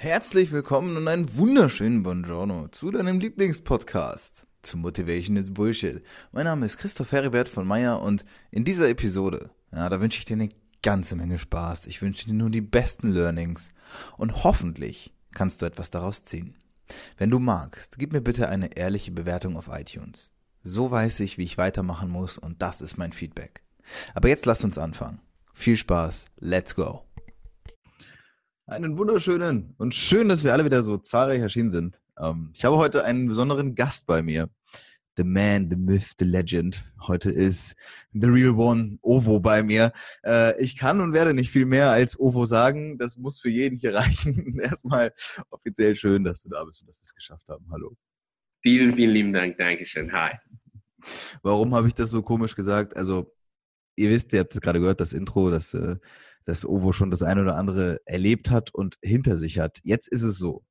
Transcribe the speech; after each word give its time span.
Herzlich 0.00 0.52
willkommen 0.52 0.96
und 0.96 1.08
einen 1.08 1.36
wunderschönen 1.36 2.04
Buongiorno 2.04 2.68
zu 2.68 2.92
deinem 2.92 3.18
Lieblingspodcast 3.18 4.46
zu 4.62 4.78
Motivation 4.78 5.36
is 5.36 5.52
Bullshit. 5.52 6.04
Mein 6.30 6.44
Name 6.44 6.66
ist 6.66 6.78
Christoph 6.78 7.10
Heribert 7.10 7.48
von 7.48 7.66
Meyer 7.66 8.00
und 8.00 8.24
in 8.52 8.62
dieser 8.62 8.88
Episode, 8.88 9.50
ja, 9.72 9.88
da 9.88 10.00
wünsche 10.00 10.20
ich 10.20 10.24
dir 10.24 10.34
eine 10.34 10.50
ganze 10.84 11.16
Menge 11.16 11.40
Spaß. 11.40 11.86
Ich 11.86 12.00
wünsche 12.00 12.26
dir 12.26 12.34
nur 12.34 12.48
die 12.48 12.60
besten 12.60 13.10
Learnings 13.10 13.70
und 14.16 14.44
hoffentlich 14.44 15.12
kannst 15.34 15.62
du 15.62 15.66
etwas 15.66 15.90
daraus 15.90 16.22
ziehen. 16.22 16.54
Wenn 17.16 17.30
du 17.30 17.40
magst, 17.40 17.98
gib 17.98 18.12
mir 18.12 18.20
bitte 18.20 18.48
eine 18.48 18.76
ehrliche 18.76 19.10
Bewertung 19.10 19.56
auf 19.56 19.68
iTunes. 19.68 20.30
So 20.62 20.92
weiß 20.92 21.18
ich, 21.18 21.38
wie 21.38 21.44
ich 21.44 21.58
weitermachen 21.58 22.08
muss 22.08 22.38
und 22.38 22.62
das 22.62 22.82
ist 22.82 22.98
mein 22.98 23.12
Feedback. 23.12 23.64
Aber 24.14 24.28
jetzt 24.28 24.46
lass 24.46 24.62
uns 24.62 24.78
anfangen. 24.78 25.18
Viel 25.54 25.76
Spaß, 25.76 26.26
let's 26.38 26.76
go. 26.76 27.07
Einen 28.68 28.98
wunderschönen 28.98 29.74
und 29.78 29.94
schön, 29.94 30.28
dass 30.28 30.44
wir 30.44 30.52
alle 30.52 30.62
wieder 30.62 30.82
so 30.82 30.98
zahlreich 30.98 31.40
erschienen 31.40 31.70
sind. 31.70 32.02
Ähm, 32.18 32.50
ich 32.52 32.66
habe 32.66 32.76
heute 32.76 33.02
einen 33.02 33.26
besonderen 33.26 33.74
Gast 33.74 34.06
bei 34.06 34.20
mir. 34.20 34.50
The 35.16 35.24
Man, 35.24 35.70
the 35.70 35.76
Myth, 35.76 36.16
the 36.18 36.26
Legend. 36.26 36.84
Heute 37.06 37.30
ist 37.30 37.76
The 38.12 38.26
Real 38.26 38.50
One, 38.50 38.98
Ovo 39.00 39.40
bei 39.40 39.62
mir. 39.62 39.94
Äh, 40.22 40.62
ich 40.62 40.76
kann 40.76 41.00
und 41.00 41.14
werde 41.14 41.32
nicht 41.32 41.50
viel 41.50 41.64
mehr 41.64 41.88
als 41.88 42.20
Ovo 42.20 42.44
sagen. 42.44 42.98
Das 42.98 43.16
muss 43.16 43.40
für 43.40 43.48
jeden 43.48 43.78
hier 43.78 43.94
reichen. 43.94 44.58
Erstmal 44.60 45.14
offiziell 45.48 45.96
schön, 45.96 46.22
dass 46.22 46.42
du 46.42 46.50
da 46.50 46.62
bist 46.62 46.82
und 46.82 46.88
dass 46.88 46.98
wir 46.98 47.04
es 47.04 47.14
geschafft 47.14 47.48
haben. 47.48 47.66
Hallo. 47.72 47.96
Vielen, 48.60 48.92
vielen 48.92 49.12
lieben 49.12 49.32
Dank. 49.32 49.56
Dankeschön. 49.56 50.12
Hi. 50.12 50.32
Warum 51.42 51.74
habe 51.74 51.88
ich 51.88 51.94
das 51.94 52.10
so 52.10 52.20
komisch 52.20 52.54
gesagt? 52.54 52.94
Also, 52.98 53.34
ihr 53.96 54.10
wisst, 54.10 54.34
ihr 54.34 54.40
habt 54.40 54.54
es 54.54 54.60
gerade 54.60 54.78
gehört, 54.78 55.00
das 55.00 55.14
Intro, 55.14 55.50
das 55.50 55.72
äh, 55.72 55.96
dass 56.48 56.64
Ovo 56.64 56.94
schon 56.94 57.10
das 57.10 57.22
eine 57.22 57.42
oder 57.42 57.56
andere 57.56 58.00
erlebt 58.06 58.50
hat 58.50 58.72
und 58.72 58.96
hinter 59.02 59.36
sich 59.36 59.58
hat. 59.58 59.80
Jetzt 59.82 60.08
ist 60.08 60.22
es 60.22 60.38
so. 60.38 60.64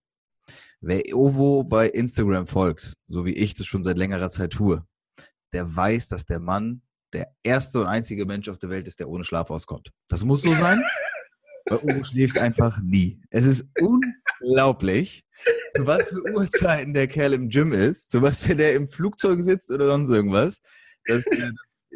Wer 0.81 1.03
Ovo 1.15 1.63
bei 1.63 1.87
Instagram 1.87 2.47
folgt, 2.47 2.93
so 3.07 3.25
wie 3.25 3.35
ich 3.35 3.53
das 3.53 3.67
schon 3.67 3.83
seit 3.83 3.95
längerer 3.95 4.31
Zeit 4.31 4.53
tue, 4.53 4.83
der 5.53 5.75
weiß, 5.75 6.07
dass 6.07 6.25
der 6.25 6.39
Mann 6.39 6.81
der 7.13 7.31
erste 7.43 7.81
und 7.81 7.85
einzige 7.85 8.25
Mensch 8.25 8.49
auf 8.49 8.57
der 8.57 8.71
Welt 8.71 8.87
ist, 8.87 8.99
der 8.99 9.07
ohne 9.07 9.23
Schlaf 9.23 9.51
auskommt. 9.51 9.91
Das 10.07 10.25
muss 10.25 10.41
so 10.41 10.51
sein, 10.55 10.81
weil 11.65 11.77
Ovo 11.77 12.03
schläft 12.03 12.39
einfach 12.39 12.81
nie. 12.81 13.21
Es 13.29 13.45
ist 13.45 13.69
unglaublich, 13.79 15.25
zu 15.75 15.85
was 15.85 16.09
für 16.09 16.23
Uhrzeiten 16.33 16.95
der 16.95 17.07
Kerl 17.07 17.33
im 17.33 17.49
Gym 17.49 17.71
ist, 17.71 18.09
zu 18.09 18.23
was 18.23 18.41
für 18.41 18.55
der 18.55 18.73
im 18.73 18.89
Flugzeug 18.89 19.43
sitzt 19.43 19.69
oder 19.69 19.85
sonst 19.85 20.09
irgendwas. 20.09 20.59
Das, 21.05 21.27
äh, 21.27 21.51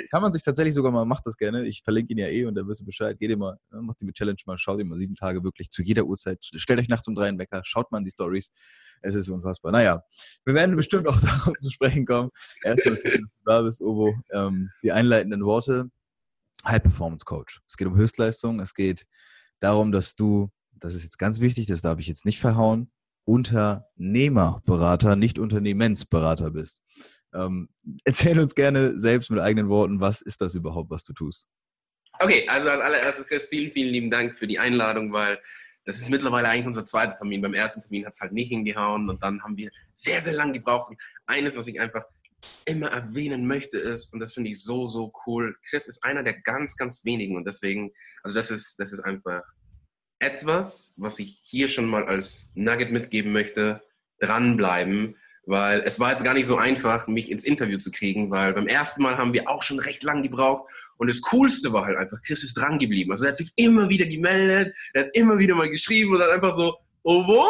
kann 0.10 0.22
man 0.22 0.32
sich 0.32 0.44
tatsächlich 0.44 0.74
sogar 0.74 0.92
mal, 0.92 1.06
macht 1.06 1.26
das 1.26 1.38
gerne. 1.38 1.66
Ich 1.66 1.84
verlinke 1.84 2.14
ihn 2.14 2.20
ja 2.20 2.28
eh 2.28 2.46
und 2.46 2.56
dann 2.56 2.68
wirst 2.68 2.82
du 2.82 2.86
Bescheid. 2.86 3.20
Geht 3.20 3.30
ihr 3.30 3.38
mal, 3.38 3.58
ne, 3.72 3.82
macht 3.82 4.02
die 4.02 4.06
mit 4.06 4.16
Challenge 4.16 4.40
mal, 4.46 4.58
schaut 4.58 4.80
ihr 4.80 4.86
mal 4.86 4.98
sieben 4.98 5.16
Tage 5.16 5.44
wirklich 5.44 5.70
zu 5.72 5.82
jeder 5.82 6.06
Uhrzeit. 6.06 6.40
Stellt 6.42 6.80
euch 6.80 6.88
nachts 6.88 7.08
um 7.08 7.16
drei 7.16 7.28
einen 7.28 7.40
Wecker, 7.40 7.62
schaut 7.66 7.92
mal 7.92 7.98
an 7.98 8.06
die 8.06 8.12
Stories. 8.12 8.52
Es 9.02 9.16
ist 9.16 9.30
unfassbar. 9.30 9.72
Naja, 9.72 10.04
wir 10.46 10.54
werden 10.54 10.76
bestimmt 10.76 11.08
auch 11.08 11.20
darauf 11.22 11.56
zu 11.58 11.70
sprechen 11.70 12.06
kommen. 12.06 12.30
Erstmal, 12.64 12.96
dass 12.96 13.14
du 13.14 13.26
da 13.46 13.62
bist, 13.64 13.82
Obo, 13.82 14.14
ähm, 14.32 14.70
die 14.84 14.92
einleitenden 14.92 15.44
Worte. 15.44 15.90
High 16.66 16.84
Performance 16.84 17.26
Coach. 17.26 17.62
Es 17.68 17.76
geht 17.76 17.88
um 17.88 17.96
Höchstleistung. 17.96 18.60
Es 18.60 18.74
geht 18.76 19.06
darum, 19.60 19.92
dass 19.92 20.16
du, 20.16 20.52
das 20.74 20.96
ist 20.96 21.04
jetzt 21.04 21.18
ganz 21.18 21.40
wichtig, 21.40 21.66
das 21.66 21.82
darf 21.82 22.00
ich 22.00 22.08
jetzt 22.08 22.26
nicht 22.26 22.40
verhauen, 22.40 22.92
Unternehmerberater, 23.26 25.16
nicht 25.16 25.40
Unternehmensberater 25.40 26.52
bist. 26.52 26.84
Ähm, 27.34 27.70
erzähl 28.04 28.40
uns 28.40 28.56
gerne 28.56 29.00
selbst 29.00 29.30
mit 29.30 29.40
eigenen 29.40 29.70
Worten, 29.70 30.00
was 30.00 30.22
ist 30.22 30.42
das 30.42 30.56
überhaupt, 30.56 30.90
was 30.90 31.04
du 31.04 31.14
tust? 31.14 31.48
Okay, 32.20 32.48
also 32.48 32.70
als 32.70 32.82
allererstes, 32.82 33.28
Chris, 33.28 33.48
vielen, 33.48 33.72
vielen 33.72 33.90
lieben 33.90 34.12
Dank 34.12 34.36
für 34.36 34.48
die 34.48 34.60
Einladung, 34.60 35.14
weil 35.14 35.40
das 35.86 35.98
ist 35.98 36.10
mittlerweile 36.10 36.50
eigentlich 36.50 36.68
unser 36.68 36.84
zweiter 36.84 37.18
Termin. 37.18 37.42
Beim 37.42 37.54
ersten 37.54 37.82
Termin 37.82 38.06
hat 38.06 38.14
es 38.14 38.20
halt 38.20 38.34
nicht 38.34 38.50
hingehauen 38.50 39.10
und 39.10 39.24
dann 39.24 39.42
haben 39.42 39.58
wir 39.58 39.72
sehr, 39.94 40.22
sehr 40.22 40.34
lange 40.34 40.54
gebraucht. 40.54 40.90
Und 40.92 41.02
eines, 41.26 41.58
was 41.58 41.68
ich 41.68 41.80
einfach 41.80 42.04
immer 42.66 42.88
erwähnen 42.88 43.48
möchte, 43.48 43.78
ist, 43.78 44.14
und 44.14 44.20
das 44.20 44.34
finde 44.34 44.52
ich 44.52 44.64
so, 44.64 44.88
so 44.88 45.12
cool, 45.26 45.56
Chris 45.68 45.88
ist 45.88 46.04
einer 46.04 46.24
der 46.24 46.40
ganz, 46.42 46.76
ganz 46.76 47.06
wenigen 47.06 47.36
und 47.36 47.46
deswegen, 47.46 47.92
also 48.24 48.36
das 48.36 48.52
ist, 48.52 48.80
das 48.80 48.92
ist 48.92 49.00
einfach 49.00 49.42
etwas, 50.20 50.94
was 50.98 51.20
ich 51.20 51.40
hier 51.44 51.68
schon 51.68 51.88
mal 51.90 52.06
als 52.06 52.52
Nugget 52.54 52.92
mitgeben 52.92 53.32
möchte, 53.32 53.82
dranbleiben 54.20 55.18
weil 55.46 55.82
es 55.82 56.00
war 56.00 56.12
jetzt 56.12 56.24
gar 56.24 56.34
nicht 56.34 56.46
so 56.46 56.58
einfach, 56.58 57.08
mich 57.08 57.32
ins 57.32 57.44
Interview 57.44 57.78
zu 57.78 57.92
kriegen, 57.92 58.30
weil 58.32 58.54
beim 58.54 58.68
ersten 58.68 59.02
Mal 59.02 59.18
haben 59.18 59.34
wir 59.34 59.50
auch 59.50 59.64
schon 59.64 59.80
recht 59.80 60.04
lang 60.04 60.24
gebraucht 60.24 60.70
und 60.98 61.10
das 61.10 61.22
Coolste 61.22 61.74
war 61.74 61.86
halt 61.86 61.98
einfach, 61.98 62.22
Chris 62.22 62.44
ist 62.44 62.56
dran 62.56 62.78
geblieben. 62.78 63.12
Also 63.12 63.26
er 63.26 63.30
hat 63.30 63.38
sich 63.38 63.52
immer 63.56 63.90
wieder 63.90 64.06
gemeldet, 64.06 64.76
er 64.94 65.06
hat 65.06 65.10
immer 65.16 65.40
wieder 65.40 65.56
mal 65.56 65.70
geschrieben 65.70 66.14
und 66.14 66.20
dann 66.20 66.30
einfach 66.30 66.56
so, 66.56 66.78
oh 67.04 67.26
wo? 67.26 67.48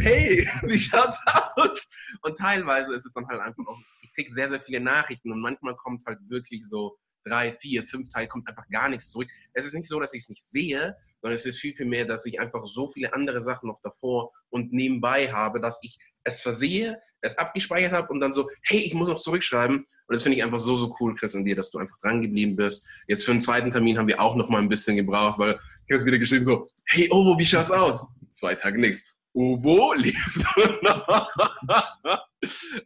Hey, 0.00 0.48
wie 0.62 0.78
schaut's 0.78 1.18
aus? 1.54 1.88
Und 2.22 2.36
teilweise 2.36 2.94
ist 2.94 3.06
es 3.06 3.12
dann 3.12 3.28
halt 3.28 3.40
einfach 3.40 3.66
auch, 3.66 3.78
ich 4.02 4.12
kriege 4.14 4.32
sehr, 4.32 4.48
sehr 4.48 4.60
viele 4.60 4.80
Nachrichten 4.80 5.30
und 5.30 5.40
manchmal 5.40 5.76
kommt 5.76 6.04
halt 6.06 6.18
wirklich 6.28 6.66
so 6.66 6.98
drei, 7.24 7.52
vier, 7.60 7.84
fünf 7.84 8.08
Teile, 8.08 8.26
kommt 8.26 8.48
einfach 8.48 8.68
gar 8.68 8.88
nichts 8.88 9.10
zurück. 9.10 9.28
Es 9.52 9.64
ist 9.64 9.74
nicht 9.74 9.88
so, 9.88 10.00
dass 10.00 10.14
ich 10.14 10.22
es 10.22 10.28
nicht 10.28 10.42
sehe, 10.42 10.96
sondern 11.20 11.36
es 11.36 11.46
ist 11.46 11.60
viel, 11.60 11.74
viel 11.74 11.86
mehr, 11.86 12.04
dass 12.04 12.26
ich 12.26 12.40
einfach 12.40 12.64
so 12.66 12.88
viele 12.88 13.12
andere 13.14 13.40
Sachen 13.40 13.68
noch 13.68 13.80
davor 13.82 14.32
und 14.50 14.72
nebenbei 14.72 15.32
habe, 15.32 15.60
dass 15.60 15.80
ich 15.82 15.98
es 16.24 16.42
versehe, 16.42 17.00
es 17.20 17.38
abgespeichert 17.38 17.92
habe 17.92 18.08
und 18.12 18.20
dann 18.20 18.32
so, 18.32 18.48
hey, 18.62 18.80
ich 18.80 18.94
muss 18.94 19.08
noch 19.08 19.20
zurückschreiben. 19.20 19.78
Und 19.78 20.14
das 20.14 20.22
finde 20.22 20.38
ich 20.38 20.44
einfach 20.44 20.58
so, 20.58 20.76
so 20.76 20.94
cool, 21.00 21.14
Chris, 21.16 21.34
an 21.34 21.44
dir, 21.44 21.56
dass 21.56 21.70
du 21.70 21.78
einfach 21.78 21.98
dran 21.98 22.22
geblieben 22.22 22.56
bist. 22.56 22.88
Jetzt 23.08 23.24
für 23.24 23.32
den 23.32 23.40
zweiten 23.40 23.70
Termin 23.70 23.98
haben 23.98 24.08
wir 24.08 24.20
auch 24.20 24.36
noch 24.36 24.48
mal 24.48 24.58
ein 24.58 24.68
bisschen 24.68 24.96
gebraucht, 24.96 25.38
weil 25.38 25.58
Chris 25.88 26.04
wieder 26.04 26.18
geschrieben 26.18 26.44
so, 26.44 26.68
hey, 26.86 27.08
Ovo, 27.10 27.38
wie 27.38 27.46
schaut's 27.46 27.70
aus? 27.70 28.06
Zwei 28.28 28.54
Tage 28.54 28.80
nichts. 28.80 29.12
Ovo, 29.34 29.92
liest 29.94 30.44
du 30.56 30.60
noch? 30.82 31.28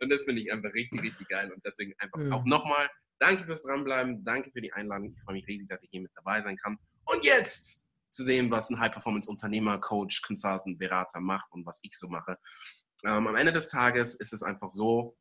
und 0.00 0.10
das 0.10 0.25
finde 0.25 0.42
ich 0.42 0.53
einfach 0.53 0.72
richtig, 0.75 1.03
richtig 1.03 1.28
geil. 1.28 1.50
Und 1.53 1.65
deswegen 1.65 1.94
einfach 1.98 2.21
ja. 2.21 2.32
auch 2.32 2.44
nochmal, 2.44 2.88
danke 3.21 3.44
fürs 3.44 3.62
Dranbleiben, 3.62 4.25
danke 4.25 4.50
für 4.50 4.60
die 4.60 4.72
Einladung. 4.72 5.12
Ich 5.15 5.22
freue 5.22 5.34
mich 5.34 5.47
riesig, 5.47 5.69
dass 5.69 5.82
ich 5.82 5.91
hier 5.91 6.00
mit 6.00 6.10
dabei 6.15 6.41
sein 6.41 6.56
kann. 6.56 6.78
Und 7.04 7.25
jetzt 7.25 7.81
zu 8.12 8.25
dem, 8.25 8.50
was 8.50 8.71
ein 8.71 8.78
High-Performance-Unternehmer, 8.78 9.78
Coach, 9.78 10.23
Consultant, 10.23 10.78
Berater 10.78 11.21
macht 11.21 11.50
und 11.53 11.67
was 11.67 11.81
ich 11.83 11.97
so 11.97 12.09
mache. 12.09 12.39
Ähm, 13.05 13.27
am 13.27 13.34
Ende 13.34 13.53
des 13.53 13.69
Tages 13.69 14.15
ist 14.15 14.33
es 14.33 14.43
einfach 14.43 14.71
so, 14.71 15.17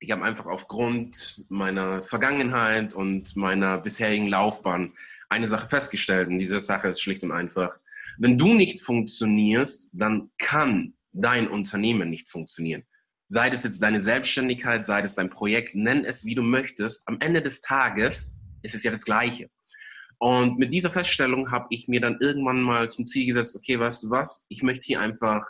ich 0.00 0.10
habe 0.10 0.22
einfach 0.22 0.46
aufgrund 0.46 1.44
meiner 1.48 2.02
Vergangenheit 2.02 2.92
und 2.92 3.36
meiner 3.36 3.78
bisherigen 3.78 4.26
Laufbahn 4.26 4.92
eine 5.30 5.48
Sache 5.48 5.68
festgestellt. 5.68 6.28
Und 6.28 6.38
diese 6.38 6.60
Sache 6.60 6.88
ist 6.88 7.00
schlicht 7.00 7.24
und 7.24 7.32
einfach, 7.32 7.74
wenn 8.18 8.38
du 8.38 8.54
nicht 8.54 8.82
funktionierst, 8.82 9.90
dann 9.92 10.30
kann 10.38 10.94
dein 11.12 11.48
Unternehmen 11.48 12.10
nicht 12.10 12.30
funktionieren. 12.30 12.84
Sei 13.28 13.48
es 13.48 13.64
jetzt 13.64 13.82
deine 13.82 14.02
Selbstständigkeit, 14.02 14.84
sei 14.84 15.00
es 15.00 15.14
dein 15.14 15.30
Projekt, 15.30 15.74
nenn 15.74 16.04
es 16.04 16.26
wie 16.26 16.34
du 16.34 16.42
möchtest. 16.42 17.08
Am 17.08 17.16
Ende 17.20 17.40
des 17.40 17.62
Tages 17.62 18.36
ist 18.62 18.74
es 18.74 18.82
ja 18.82 18.90
das 18.90 19.04
Gleiche. 19.04 19.48
Und 20.24 20.58
mit 20.58 20.72
dieser 20.72 20.88
Feststellung 20.88 21.50
habe 21.50 21.66
ich 21.68 21.86
mir 21.86 22.00
dann 22.00 22.16
irgendwann 22.18 22.62
mal 22.62 22.90
zum 22.90 23.06
Ziel 23.06 23.26
gesetzt, 23.26 23.56
okay, 23.56 23.78
weißt 23.78 24.04
du 24.04 24.10
was, 24.10 24.46
ich 24.48 24.62
möchte 24.62 24.86
hier 24.86 24.98
einfach 24.98 25.46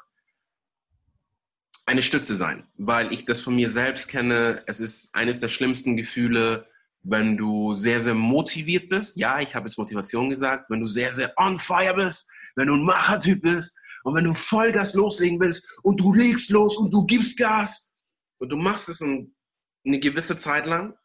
eine 1.87 2.03
Stütze 2.03 2.37
sein, 2.37 2.67
weil 2.77 3.13
ich 3.13 3.25
das 3.25 3.41
von 3.41 3.55
mir 3.55 3.71
selbst 3.71 4.09
kenne. 4.09 4.65
Es 4.67 4.81
ist 4.81 5.15
eines 5.15 5.39
der 5.39 5.49
schlimmsten 5.49 5.97
Gefühle, 5.97 6.69
wenn 7.03 7.37
du 7.37 7.75
sehr, 7.75 8.01
sehr 8.01 8.15
motiviert 8.17 8.89
bist. 8.89 9.17
Ja, 9.17 9.39
ich 9.39 9.55
habe 9.55 9.69
jetzt 9.69 9.79
Motivation 9.79 10.29
gesagt. 10.29 10.69
Wenn 10.71 10.81
du 10.81 10.89
sehr, 10.89 11.13
sehr 11.13 11.33
on 11.37 11.57
fire 11.57 11.95
bist, 11.95 12.29
wenn 12.57 12.67
du 12.67 12.75
ein 12.75 12.85
Machertyp 12.85 13.43
bist 13.43 13.79
und 14.03 14.17
wenn 14.17 14.25
du 14.25 14.35
Vollgas 14.35 14.95
loslegen 14.95 15.39
willst 15.39 15.65
und 15.85 16.01
du 16.01 16.13
legst 16.13 16.51
los 16.51 16.77
und 16.77 16.93
du 16.93 17.07
gibst 17.07 17.39
Gas 17.39 17.95
und 18.39 18.49
du 18.49 18.57
machst 18.57 18.89
es 18.89 19.01
eine 19.01 20.01
gewisse 20.01 20.35
Zeit 20.35 20.67
lang, 20.67 20.97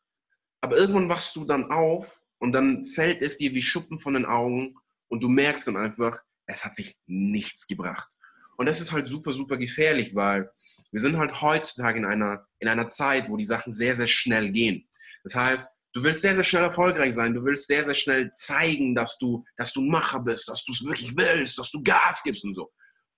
aber 0.60 0.76
irgendwann 0.76 1.08
wachst 1.08 1.36
du 1.36 1.46
dann 1.46 1.70
auf 1.70 2.20
und 2.40 2.54
dann 2.54 2.86
fällt 2.86 3.22
es 3.22 3.38
dir 3.38 3.54
wie 3.54 3.62
Schuppen 3.62 4.00
von 4.00 4.14
den 4.14 4.26
Augen 4.26 4.76
und 5.08 5.22
du 5.22 5.30
merkst 5.30 5.68
dann 5.68 5.78
einfach, 5.78 6.18
es 6.46 6.66
hat 6.66 6.76
sich 6.76 6.98
nichts 7.06 7.68
gebracht. 7.68 8.10
Und 8.58 8.66
das 8.66 8.82
ist 8.82 8.92
halt 8.92 9.08
super, 9.08 9.34
super 9.34 9.58
gefährlich, 9.58 10.16
weil 10.16 10.50
wir 10.92 11.02
sind 11.02 11.18
halt 11.18 11.42
heutzutage 11.42 12.00
in 12.00 12.06
einer, 12.06 12.46
in 12.60 12.68
einer 12.68 12.88
Zeit, 12.88 13.30
wo 13.30 13.38
die 13.38 13.46
Sachen 13.46 13.72
sehr, 13.72 13.96
sehr 13.96 14.08
schnell 14.08 14.52
gehen. 14.52 14.90
Das 15.24 15.36
heißt, 15.36 15.72
du 15.94 16.04
willst 16.04 16.22
sehr, 16.22 16.36
sehr 16.36 16.44
schnell 16.44 16.64
erfolgreich 16.64 17.14
sein. 17.14 17.34
Du 17.34 17.44
willst 17.44 17.68
sehr, 17.68 17.84
sehr 17.84 17.94
schnell 17.94 18.32
zeigen, 18.32 18.96
dass 18.96 19.18
du, 19.18 19.46
dass 19.56 19.74
du 19.74 19.82
Macher 19.82 20.20
bist, 20.20 20.50
dass 20.50 20.64
du 20.64 20.72
es 20.74 20.84
wirklich 20.86 21.16
willst, 21.16 21.58
dass 21.58 21.72
du 21.72 21.84
Gas 21.84 22.24
gibst 22.24 22.44
und 22.44 22.56
so. 22.56 22.72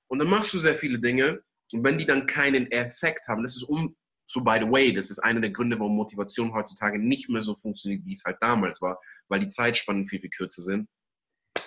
Und 0.08 0.20
dann 0.20 0.30
machst 0.30 0.54
du 0.54 0.60
sehr 0.60 0.76
viele 0.76 1.00
Dinge. 1.00 1.42
Und 1.72 1.84
wenn 1.84 1.98
die 1.98 2.06
dann 2.06 2.26
keinen 2.26 2.70
Effekt 2.72 3.28
haben, 3.28 3.44
das 3.44 3.56
ist 3.56 3.64
um, 3.64 3.96
so 4.32 4.44
by 4.44 4.58
the 4.60 4.70
way, 4.70 4.94
das 4.94 5.10
ist 5.10 5.20
einer 5.20 5.42
der 5.42 5.52
Gründe, 5.52 5.80
warum 5.80 5.96
Motivation 5.96 6.54
heutzutage 6.54 7.00
nicht 7.00 7.30
mehr 7.30 7.42
so 7.42 7.56
funktioniert, 7.56 8.06
wie 8.06 8.14
es 8.14 8.24
halt 8.26 8.38
damals 8.42 8.82
war, 8.82 9.00
weil 9.28 9.40
die 9.40 9.48
Zeitspannen 9.48 10.08
viel, 10.08 10.20
viel 10.20 10.30
kürzer 10.30 10.62
sind 10.62 10.88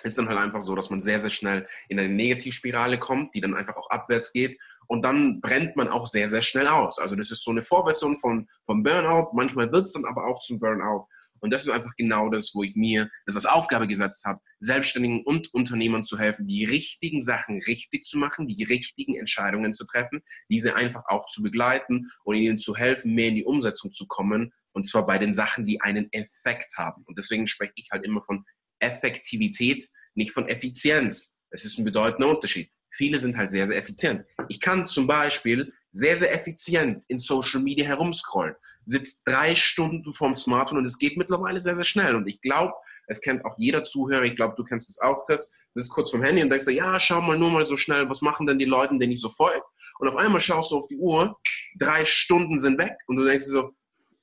ist 0.03 0.17
dann 0.17 0.27
halt 0.27 0.37
einfach 0.37 0.63
so, 0.63 0.75
dass 0.75 0.89
man 0.89 1.01
sehr, 1.01 1.19
sehr 1.19 1.29
schnell 1.29 1.67
in 1.89 1.99
eine 1.99 2.09
Negativspirale 2.09 2.99
kommt, 2.99 3.33
die 3.35 3.41
dann 3.41 3.55
einfach 3.55 3.75
auch 3.75 3.89
abwärts 3.89 4.31
geht 4.31 4.57
und 4.87 5.03
dann 5.03 5.41
brennt 5.41 5.75
man 5.75 5.89
auch 5.89 6.07
sehr, 6.07 6.29
sehr 6.29 6.41
schnell 6.41 6.67
aus. 6.67 6.99
Also 6.99 7.15
das 7.15 7.31
ist 7.31 7.43
so 7.43 7.51
eine 7.51 7.61
Vorversion 7.61 8.17
von, 8.17 8.47
von 8.65 8.83
Burnout. 8.83 9.31
Manchmal 9.33 9.71
wird 9.71 9.85
es 9.85 9.93
dann 9.93 10.05
aber 10.05 10.25
auch 10.25 10.41
zum 10.41 10.59
Burnout. 10.59 11.07
Und 11.45 11.51
das 11.51 11.61
ist 11.61 11.69
einfach 11.69 11.95
genau 11.95 12.29
das, 12.29 12.55
wo 12.55 12.63
ich 12.63 12.75
mir 12.75 13.07
das 13.27 13.35
als 13.35 13.45
Aufgabe 13.45 13.85
gesetzt 13.85 14.25
habe, 14.25 14.41
Selbstständigen 14.59 15.23
und 15.23 15.53
Unternehmern 15.53 16.03
zu 16.03 16.17
helfen, 16.17 16.47
die 16.47 16.65
richtigen 16.65 17.21
Sachen 17.21 17.61
richtig 17.67 18.05
zu 18.05 18.17
machen, 18.17 18.47
die 18.47 18.63
richtigen 18.63 19.15
Entscheidungen 19.15 19.71
zu 19.71 19.85
treffen, 19.85 20.23
diese 20.49 20.75
einfach 20.75 21.03
auch 21.07 21.27
zu 21.27 21.43
begleiten 21.43 22.09
und 22.23 22.37
ihnen 22.37 22.57
zu 22.57 22.75
helfen, 22.75 23.13
mehr 23.13 23.27
in 23.27 23.35
die 23.35 23.45
Umsetzung 23.45 23.93
zu 23.93 24.07
kommen. 24.07 24.53
Und 24.71 24.87
zwar 24.87 25.05
bei 25.05 25.19
den 25.19 25.33
Sachen, 25.33 25.67
die 25.67 25.81
einen 25.81 26.11
Effekt 26.13 26.75
haben. 26.77 27.03
Und 27.05 27.19
deswegen 27.19 27.45
spreche 27.45 27.73
ich 27.75 27.89
halt 27.91 28.03
immer 28.05 28.23
von 28.23 28.43
Effektivität, 28.79 29.87
nicht 30.15 30.31
von 30.31 30.47
Effizienz. 30.47 31.39
Es 31.51 31.63
ist 31.63 31.77
ein 31.77 31.85
bedeutender 31.85 32.27
Unterschied. 32.27 32.71
Viele 32.89 33.19
sind 33.19 33.37
halt 33.37 33.51
sehr, 33.51 33.67
sehr 33.67 33.77
effizient. 33.77 34.25
Ich 34.49 34.59
kann 34.59 34.87
zum 34.87 35.05
Beispiel 35.05 35.71
sehr, 35.95 36.17
sehr 36.17 36.33
effizient 36.33 37.05
in 37.07 37.17
Social 37.17 37.61
Media 37.61 37.85
herumscrollen, 37.85 38.55
sitzt 38.83 39.25
drei 39.25 39.55
Stunden 39.55 40.11
vorm 40.13 40.35
Smartphone 40.35 40.79
und 40.79 40.85
es 40.85 40.99
geht 40.99 41.15
mittlerweile 41.15 41.61
sehr, 41.61 41.75
sehr 41.75 41.85
schnell. 41.85 42.15
Und 42.15 42.27
ich 42.27 42.41
glaube, 42.41 42.73
es 43.07 43.21
kennt 43.21 43.45
auch 43.45 43.55
jeder 43.57 43.81
Zuhörer, 43.81 44.23
ich 44.23 44.35
glaube, 44.35 44.55
du 44.57 44.65
kennst 44.65 44.89
es 44.89 44.99
auch, 44.99 45.25
das. 45.27 45.51
Du 45.51 45.79
bist 45.79 45.91
kurz 45.91 46.11
vom 46.11 46.23
Handy 46.23 46.41
und 46.41 46.49
denkst 46.49 46.65
so, 46.65 46.71
ja, 46.71 46.99
schau 46.99 47.21
mal 47.21 47.37
nur 47.37 47.49
mal 47.49 47.65
so 47.65 47.75
schnell, 47.75 48.09
was 48.09 48.21
machen 48.21 48.47
denn 48.47 48.59
die 48.59 48.65
Leute, 48.65 48.97
denen 48.97 49.11
ich 49.11 49.21
so 49.21 49.29
folge? 49.29 49.63
Und 49.99 50.07
auf 50.07 50.15
einmal 50.15 50.39
schaust 50.39 50.71
du 50.71 50.77
auf 50.77 50.87
die 50.87 50.97
Uhr, 50.97 51.37
drei 51.77 52.05
Stunden 52.05 52.59
sind 52.59 52.77
weg 52.77 52.93
und 53.07 53.17
du 53.17 53.25
denkst 53.25 53.45
so, 53.45 53.71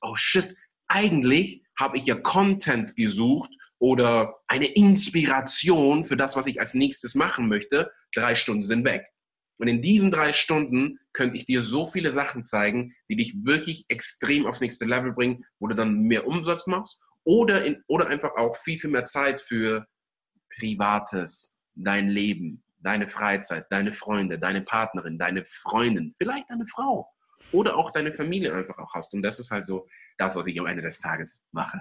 oh 0.01 0.15
shit, 0.15 0.55
eigentlich 0.87 1.63
habe 1.79 1.97
ich 1.97 2.05
ja 2.05 2.15
Content 2.15 2.95
gesucht 2.95 3.51
oder 3.79 4.35
eine 4.47 4.65
Inspiration 4.65 6.03
für 6.03 6.17
das, 6.17 6.35
was 6.35 6.47
ich 6.47 6.59
als 6.59 6.73
nächstes 6.73 7.15
machen 7.15 7.47
möchte. 7.47 7.91
Drei 8.13 8.35
Stunden 8.35 8.63
sind 8.63 8.85
weg. 8.85 9.05
Und 9.63 9.69
in 9.69 9.81
diesen 9.81 10.11
drei 10.11 10.33
Stunden 10.33 10.99
könnte 11.13 11.37
ich 11.37 11.45
dir 11.45 11.61
so 11.61 11.85
viele 11.85 12.11
Sachen 12.11 12.43
zeigen, 12.43 12.93
die 13.09 13.15
dich 13.15 13.33
wirklich 13.45 13.85
extrem 13.87 14.45
aufs 14.45 14.59
nächste 14.59 14.83
Level 14.83 15.13
bringen, 15.13 15.45
wo 15.57 15.67
du 15.67 15.73
dann 15.73 16.01
mehr 16.01 16.27
Umsatz 16.27 16.67
machst 16.67 16.99
oder, 17.23 17.63
in, 17.63 17.81
oder 17.87 18.07
einfach 18.07 18.35
auch 18.35 18.57
viel, 18.57 18.77
viel 18.77 18.89
mehr 18.89 19.05
Zeit 19.05 19.39
für 19.39 19.87
Privates, 20.57 21.61
dein 21.75 22.09
Leben, 22.09 22.61
deine 22.79 23.07
Freizeit, 23.07 23.67
deine 23.69 23.93
Freunde, 23.93 24.37
deine 24.37 24.63
Partnerin, 24.63 25.17
deine 25.17 25.45
Freundin, 25.45 26.13
vielleicht 26.17 26.49
deine 26.49 26.65
Frau 26.65 27.09
oder 27.53 27.77
auch 27.77 27.91
deine 27.91 28.11
Familie 28.11 28.53
einfach 28.53 28.77
auch 28.79 28.93
hast. 28.93 29.13
Und 29.13 29.21
das 29.21 29.39
ist 29.39 29.49
halt 29.49 29.65
so 29.65 29.87
das, 30.17 30.35
was 30.35 30.45
ich 30.45 30.59
am 30.59 30.65
Ende 30.65 30.81
des 30.81 30.99
Tages 30.99 31.41
mache. 31.53 31.79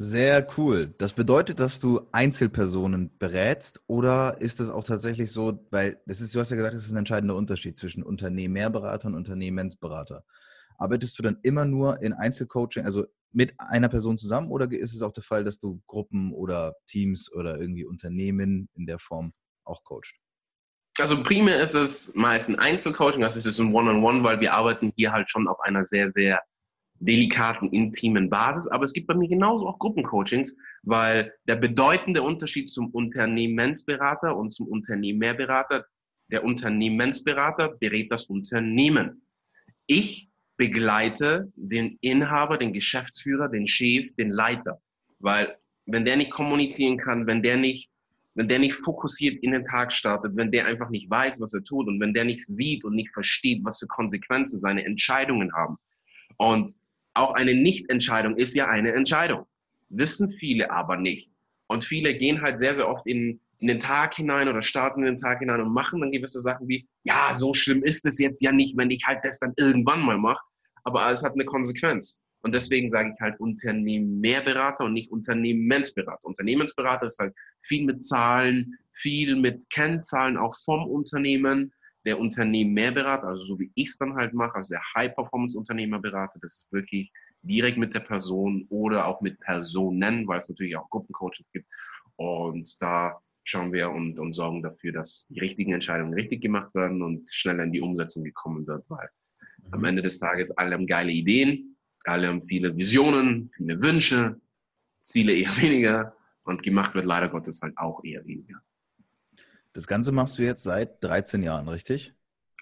Sehr 0.00 0.46
cool. 0.56 0.94
Das 0.98 1.12
bedeutet, 1.12 1.58
dass 1.58 1.80
du 1.80 2.02
Einzelpersonen 2.12 3.18
berätst 3.18 3.82
oder 3.88 4.40
ist 4.40 4.60
es 4.60 4.70
auch 4.70 4.84
tatsächlich 4.84 5.32
so, 5.32 5.66
weil 5.72 6.00
das 6.06 6.20
ist, 6.20 6.32
du 6.36 6.38
hast 6.38 6.50
ja 6.50 6.56
gesagt, 6.56 6.76
es 6.76 6.84
ist 6.84 6.92
ein 6.92 6.98
entscheidender 6.98 7.34
Unterschied 7.34 7.76
zwischen 7.76 8.04
Unternehmerberater 8.04 9.08
und 9.08 9.16
Unternehmensberater. 9.16 10.22
Arbeitest 10.78 11.18
du 11.18 11.24
dann 11.24 11.38
immer 11.42 11.64
nur 11.64 12.00
in 12.00 12.12
Einzelcoaching, 12.12 12.84
also 12.84 13.06
mit 13.32 13.58
einer 13.58 13.88
Person 13.88 14.16
zusammen 14.18 14.52
oder 14.52 14.70
ist 14.70 14.94
es 14.94 15.02
auch 15.02 15.12
der 15.12 15.24
Fall, 15.24 15.42
dass 15.42 15.58
du 15.58 15.82
Gruppen 15.88 16.32
oder 16.32 16.76
Teams 16.86 17.32
oder 17.32 17.60
irgendwie 17.60 17.84
Unternehmen 17.84 18.68
in 18.74 18.86
der 18.86 19.00
Form 19.00 19.32
auch 19.64 19.82
coachst? 19.82 20.14
Also 21.00 21.24
primär 21.24 21.60
ist 21.60 21.74
es 21.74 22.14
meist 22.14 22.48
ein 22.48 22.58
Einzelcoaching, 22.60 23.24
also 23.24 23.36
es 23.36 23.46
ist 23.46 23.58
ein 23.58 23.74
One-on-One, 23.74 24.18
-on 24.18 24.20
-One, 24.20 24.24
weil 24.24 24.40
wir 24.40 24.54
arbeiten 24.54 24.92
hier 24.94 25.10
halt 25.10 25.28
schon 25.28 25.48
auf 25.48 25.58
einer 25.60 25.82
sehr, 25.82 26.12
sehr 26.12 26.40
delikaten, 27.00 27.70
intimen 27.70 28.28
Basis. 28.30 28.66
Aber 28.68 28.84
es 28.84 28.92
gibt 28.92 29.06
bei 29.06 29.14
mir 29.14 29.28
genauso 29.28 29.68
auch 29.68 29.78
Gruppencoachings, 29.78 30.56
weil 30.82 31.32
der 31.46 31.56
bedeutende 31.56 32.22
Unterschied 32.22 32.70
zum 32.70 32.90
Unternehmensberater 32.90 34.36
und 34.36 34.52
zum 34.52 34.66
Unternehmerberater, 34.68 35.86
der 36.30 36.44
Unternehmensberater 36.44 37.76
berät 37.78 38.12
das 38.12 38.24
Unternehmen. 38.24 39.22
Ich 39.86 40.28
begleite 40.56 41.50
den 41.54 41.96
Inhaber, 42.00 42.58
den 42.58 42.72
Geschäftsführer, 42.72 43.48
den 43.48 43.66
Chef, 43.66 44.14
den 44.16 44.30
Leiter. 44.30 44.80
Weil 45.20 45.56
wenn 45.86 46.04
der 46.04 46.16
nicht 46.16 46.30
kommunizieren 46.30 46.98
kann, 46.98 47.26
wenn 47.26 47.42
der 47.42 47.56
nicht, 47.56 47.88
wenn 48.34 48.48
der 48.48 48.58
nicht 48.58 48.74
fokussiert 48.74 49.42
in 49.42 49.52
den 49.52 49.64
Tag 49.64 49.92
startet, 49.92 50.36
wenn 50.36 50.52
der 50.52 50.66
einfach 50.66 50.90
nicht 50.90 51.08
weiß, 51.08 51.40
was 51.40 51.54
er 51.54 51.64
tut 51.64 51.88
und 51.88 52.00
wenn 52.00 52.12
der 52.12 52.24
nicht 52.24 52.44
sieht 52.44 52.84
und 52.84 52.94
nicht 52.94 53.10
versteht, 53.12 53.64
was 53.64 53.78
für 53.78 53.86
Konsequenzen 53.86 54.58
seine 54.58 54.84
Entscheidungen 54.84 55.52
haben. 55.54 55.76
Und 56.36 56.74
auch 57.18 57.34
eine 57.34 57.54
Nichtentscheidung 57.54 58.36
ist 58.36 58.54
ja 58.54 58.68
eine 58.68 58.92
Entscheidung. 58.92 59.46
Wissen 59.88 60.30
viele 60.32 60.70
aber 60.70 60.96
nicht. 60.96 61.30
Und 61.66 61.84
viele 61.84 62.16
gehen 62.16 62.40
halt 62.40 62.58
sehr, 62.58 62.74
sehr 62.74 62.88
oft 62.88 63.06
in, 63.06 63.40
in 63.58 63.68
den 63.68 63.80
Tag 63.80 64.14
hinein 64.14 64.48
oder 64.48 64.62
starten 64.62 65.00
in 65.00 65.14
den 65.14 65.20
Tag 65.20 65.40
hinein 65.40 65.60
und 65.60 65.72
machen 65.72 66.00
dann 66.00 66.12
gewisse 66.12 66.40
Sachen 66.40 66.68
wie, 66.68 66.86
ja, 67.02 67.32
so 67.34 67.54
schlimm 67.54 67.82
ist 67.82 68.06
es 68.06 68.18
jetzt 68.18 68.42
ja 68.42 68.52
nicht, 68.52 68.76
wenn 68.76 68.90
ich 68.90 69.04
halt 69.06 69.24
das 69.24 69.38
dann 69.38 69.52
irgendwann 69.56 70.00
mal 70.00 70.18
mache. 70.18 70.42
Aber 70.84 71.10
es 71.10 71.22
hat 71.22 71.34
eine 71.34 71.44
Konsequenz. 71.44 72.22
Und 72.40 72.54
deswegen 72.54 72.90
sage 72.90 73.12
ich 73.14 73.20
halt 73.20 73.38
Unternehmerberater 73.40 74.84
und 74.84 74.92
nicht 74.92 75.10
Unternehmensberater. 75.10 76.24
Unternehmensberater 76.24 77.06
ist 77.06 77.18
halt 77.18 77.34
viel 77.62 77.84
mit 77.84 78.02
Zahlen, 78.02 78.78
viel 78.92 79.36
mit 79.36 79.68
Kennzahlen 79.70 80.36
auch 80.36 80.54
vom 80.64 80.86
Unternehmen 80.86 81.72
der 82.08 82.18
Unternehmerberater, 82.18 83.28
also 83.28 83.44
so 83.44 83.58
wie 83.60 83.70
ich 83.74 83.88
es 83.88 83.98
dann 83.98 84.14
halt 84.14 84.32
mache, 84.32 84.54
also 84.54 84.70
der 84.70 84.82
High-Performance-Unternehmerberater, 84.94 86.38
das 86.40 86.60
ist 86.60 86.72
wirklich 86.72 87.12
direkt 87.42 87.76
mit 87.76 87.94
der 87.94 88.00
Person 88.00 88.64
oder 88.70 89.06
auch 89.06 89.20
mit 89.20 89.38
Personen, 89.40 90.26
weil 90.26 90.38
es 90.38 90.48
natürlich 90.48 90.74
auch 90.78 90.88
Gruppencoaches 90.88 91.44
gibt. 91.52 91.68
Und 92.16 92.80
da 92.80 93.20
schauen 93.44 93.74
wir 93.74 93.90
und, 93.90 94.18
und 94.18 94.32
sorgen 94.32 94.62
dafür, 94.62 94.92
dass 94.92 95.26
die 95.28 95.38
richtigen 95.38 95.74
Entscheidungen 95.74 96.14
richtig 96.14 96.40
gemacht 96.40 96.74
werden 96.74 97.02
und 97.02 97.30
schneller 97.30 97.64
in 97.64 97.72
die 97.72 97.82
Umsetzung 97.82 98.24
gekommen 98.24 98.66
wird, 98.66 98.88
weil 98.88 99.10
mhm. 99.58 99.74
am 99.74 99.84
Ende 99.84 100.00
des 100.00 100.18
Tages 100.18 100.50
alle 100.52 100.74
haben 100.74 100.86
geile 100.86 101.12
Ideen, 101.12 101.76
alle 102.04 102.28
haben 102.28 102.42
viele 102.42 102.74
Visionen, 102.74 103.50
viele 103.50 103.82
Wünsche, 103.82 104.40
Ziele 105.02 105.34
eher 105.34 105.54
weniger 105.60 106.16
und 106.44 106.62
gemacht 106.62 106.94
wird 106.94 107.04
leider 107.04 107.28
Gottes 107.28 107.60
halt 107.60 107.76
auch 107.76 108.02
eher 108.02 108.24
weniger. 108.24 108.62
Das 109.78 109.86
Ganze 109.86 110.10
machst 110.10 110.36
du 110.36 110.42
jetzt 110.42 110.64
seit 110.64 111.04
13 111.04 111.40
Jahren, 111.44 111.68
richtig? 111.68 112.12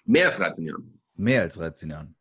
Mehr 0.05 0.25
als 0.25 0.37
13 0.37 0.67
Jahren. 0.67 1.01
Mehr 1.15 1.41
als 1.41 1.55
13 1.55 1.89
Jahren. 1.89 2.15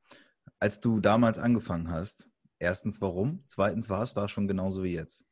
Als 0.58 0.80
du 0.80 1.00
damals 1.00 1.38
angefangen 1.38 1.90
hast, 1.90 2.30
erstens 2.58 2.98
warum? 3.02 3.44
Zweitens 3.46 3.90
war 3.90 4.00
es 4.00 4.14
da 4.14 4.26
schon 4.26 4.48
genauso 4.48 4.82
wie 4.82 4.94
jetzt? 4.94 5.26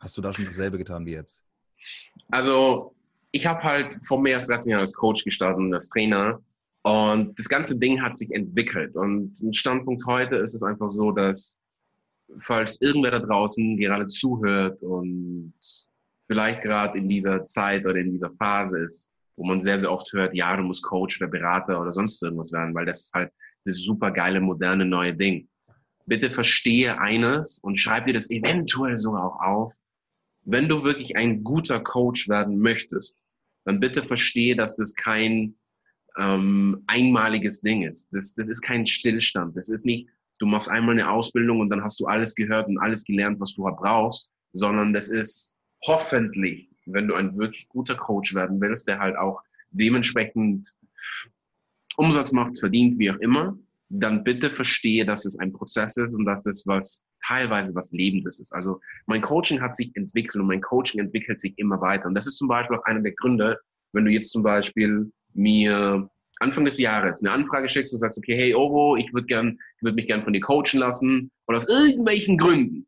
Hast 0.00 0.18
du 0.18 0.20
da 0.20 0.34
schon 0.34 0.44
dasselbe 0.44 0.76
getan 0.76 1.06
wie 1.06 1.12
jetzt? 1.12 1.42
Also, 2.28 2.94
ich 3.30 3.46
habe 3.46 3.62
halt 3.62 3.98
vor 4.06 4.20
mehr 4.20 4.36
als 4.36 4.48
13 4.48 4.72
Jahren 4.72 4.82
als 4.82 4.92
Coach 4.92 5.24
gestartet 5.24 5.60
und 5.60 5.72
als 5.72 5.88
Trainer. 5.88 6.42
Und 6.82 7.38
das 7.38 7.48
ganze 7.48 7.78
Ding 7.78 8.02
hat 8.02 8.18
sich 8.18 8.30
entwickelt. 8.32 8.96
Und 8.96 9.40
ein 9.40 9.54
Standpunkt 9.54 10.04
heute 10.04 10.36
ist 10.36 10.52
es 10.52 10.62
einfach 10.62 10.90
so, 10.90 11.10
dass 11.10 11.58
falls 12.38 12.82
irgendwer 12.82 13.12
da 13.12 13.20
draußen 13.20 13.78
gerade 13.78 14.08
zuhört 14.08 14.82
und 14.82 15.54
vielleicht 16.26 16.62
gerade 16.62 16.98
in 16.98 17.08
dieser 17.08 17.44
Zeit 17.44 17.84
oder 17.84 17.96
in 17.96 18.12
dieser 18.12 18.30
Phase 18.32 18.80
ist, 18.80 19.10
wo 19.36 19.44
man 19.44 19.62
sehr, 19.62 19.78
sehr 19.78 19.92
oft 19.92 20.12
hört, 20.12 20.34
ja, 20.34 20.56
du 20.56 20.62
musst 20.62 20.82
Coach 20.82 21.20
oder 21.20 21.30
Berater 21.30 21.80
oder 21.80 21.92
sonst 21.92 22.22
irgendwas 22.22 22.52
werden, 22.52 22.74
weil 22.74 22.86
das 22.86 23.04
ist 23.04 23.14
halt 23.14 23.30
das 23.64 23.76
super 23.76 24.10
geile, 24.10 24.40
moderne, 24.40 24.84
neue 24.84 25.14
Ding. 25.14 25.48
Bitte 26.06 26.30
verstehe 26.30 26.98
eines 27.00 27.58
und 27.58 27.78
schreib 27.78 28.06
dir 28.06 28.14
das 28.14 28.30
eventuell 28.30 28.98
sogar 28.98 29.24
auch 29.24 29.40
auf. 29.40 29.74
Wenn 30.44 30.68
du 30.68 30.84
wirklich 30.84 31.16
ein 31.16 31.42
guter 31.42 31.80
Coach 31.80 32.28
werden 32.28 32.58
möchtest, 32.58 33.22
dann 33.64 33.80
bitte 33.80 34.04
verstehe, 34.04 34.54
dass 34.54 34.76
das 34.76 34.94
kein 34.94 35.56
ähm, 36.16 36.84
einmaliges 36.86 37.60
Ding 37.60 37.82
ist. 37.82 38.08
Das, 38.12 38.34
das 38.34 38.48
ist 38.48 38.62
kein 38.62 38.86
Stillstand. 38.86 39.56
Das 39.56 39.68
ist 39.68 39.84
nicht, 39.84 40.08
du 40.38 40.46
machst 40.46 40.70
einmal 40.70 40.94
eine 40.94 41.10
Ausbildung 41.10 41.60
und 41.60 41.70
dann 41.70 41.82
hast 41.82 41.98
du 42.00 42.06
alles 42.06 42.34
gehört 42.36 42.68
und 42.68 42.78
alles 42.78 43.04
gelernt, 43.04 43.40
was 43.40 43.54
du 43.54 43.64
brauchst, 43.64 44.30
sondern 44.52 44.92
das 44.92 45.08
ist 45.08 45.55
hoffentlich, 45.84 46.68
wenn 46.86 47.08
du 47.08 47.14
ein 47.14 47.36
wirklich 47.36 47.68
guter 47.68 47.96
Coach 47.96 48.34
werden 48.34 48.60
willst, 48.60 48.88
der 48.88 48.98
halt 48.98 49.16
auch 49.16 49.42
dementsprechend 49.70 50.74
Umsatz 51.96 52.32
macht, 52.32 52.58
verdient, 52.58 52.98
wie 52.98 53.10
auch 53.10 53.18
immer, 53.18 53.58
dann 53.88 54.24
bitte 54.24 54.50
verstehe, 54.50 55.04
dass 55.04 55.24
es 55.24 55.38
ein 55.38 55.52
Prozess 55.52 55.96
ist 55.96 56.14
und 56.14 56.24
dass 56.24 56.42
das 56.42 56.66
was 56.66 57.04
teilweise 57.26 57.74
was 57.74 57.92
Lebendes 57.92 58.40
ist. 58.40 58.52
Also 58.52 58.80
mein 59.06 59.22
Coaching 59.22 59.60
hat 59.60 59.74
sich 59.74 59.94
entwickelt 59.94 60.36
und 60.36 60.46
mein 60.46 60.60
Coaching 60.60 61.00
entwickelt 61.00 61.40
sich 61.40 61.54
immer 61.56 61.80
weiter. 61.80 62.08
Und 62.08 62.14
das 62.14 62.26
ist 62.26 62.36
zum 62.36 62.48
Beispiel 62.48 62.76
auch 62.76 62.84
einer 62.84 63.00
der 63.00 63.12
Gründe, 63.12 63.58
wenn 63.92 64.04
du 64.04 64.10
jetzt 64.10 64.30
zum 64.30 64.42
Beispiel 64.42 65.10
mir 65.34 66.08
Anfang 66.38 66.64
des 66.64 66.78
Jahres 66.78 67.22
eine 67.22 67.32
Anfrage 67.32 67.68
schickst 67.68 67.92
und 67.92 67.98
sagst, 67.98 68.18
okay, 68.18 68.36
hey 68.36 68.54
Oro, 68.54 68.96
ich 68.96 69.12
würde 69.12 69.26
gern, 69.26 69.58
ich 69.76 69.82
würde 69.82 69.96
mich 69.96 70.06
gern 70.06 70.22
von 70.22 70.32
dir 70.32 70.40
coachen 70.40 70.78
lassen 70.78 71.30
und 71.46 71.54
aus 71.54 71.68
irgendwelchen 71.68 72.36
Gründen 72.38 72.86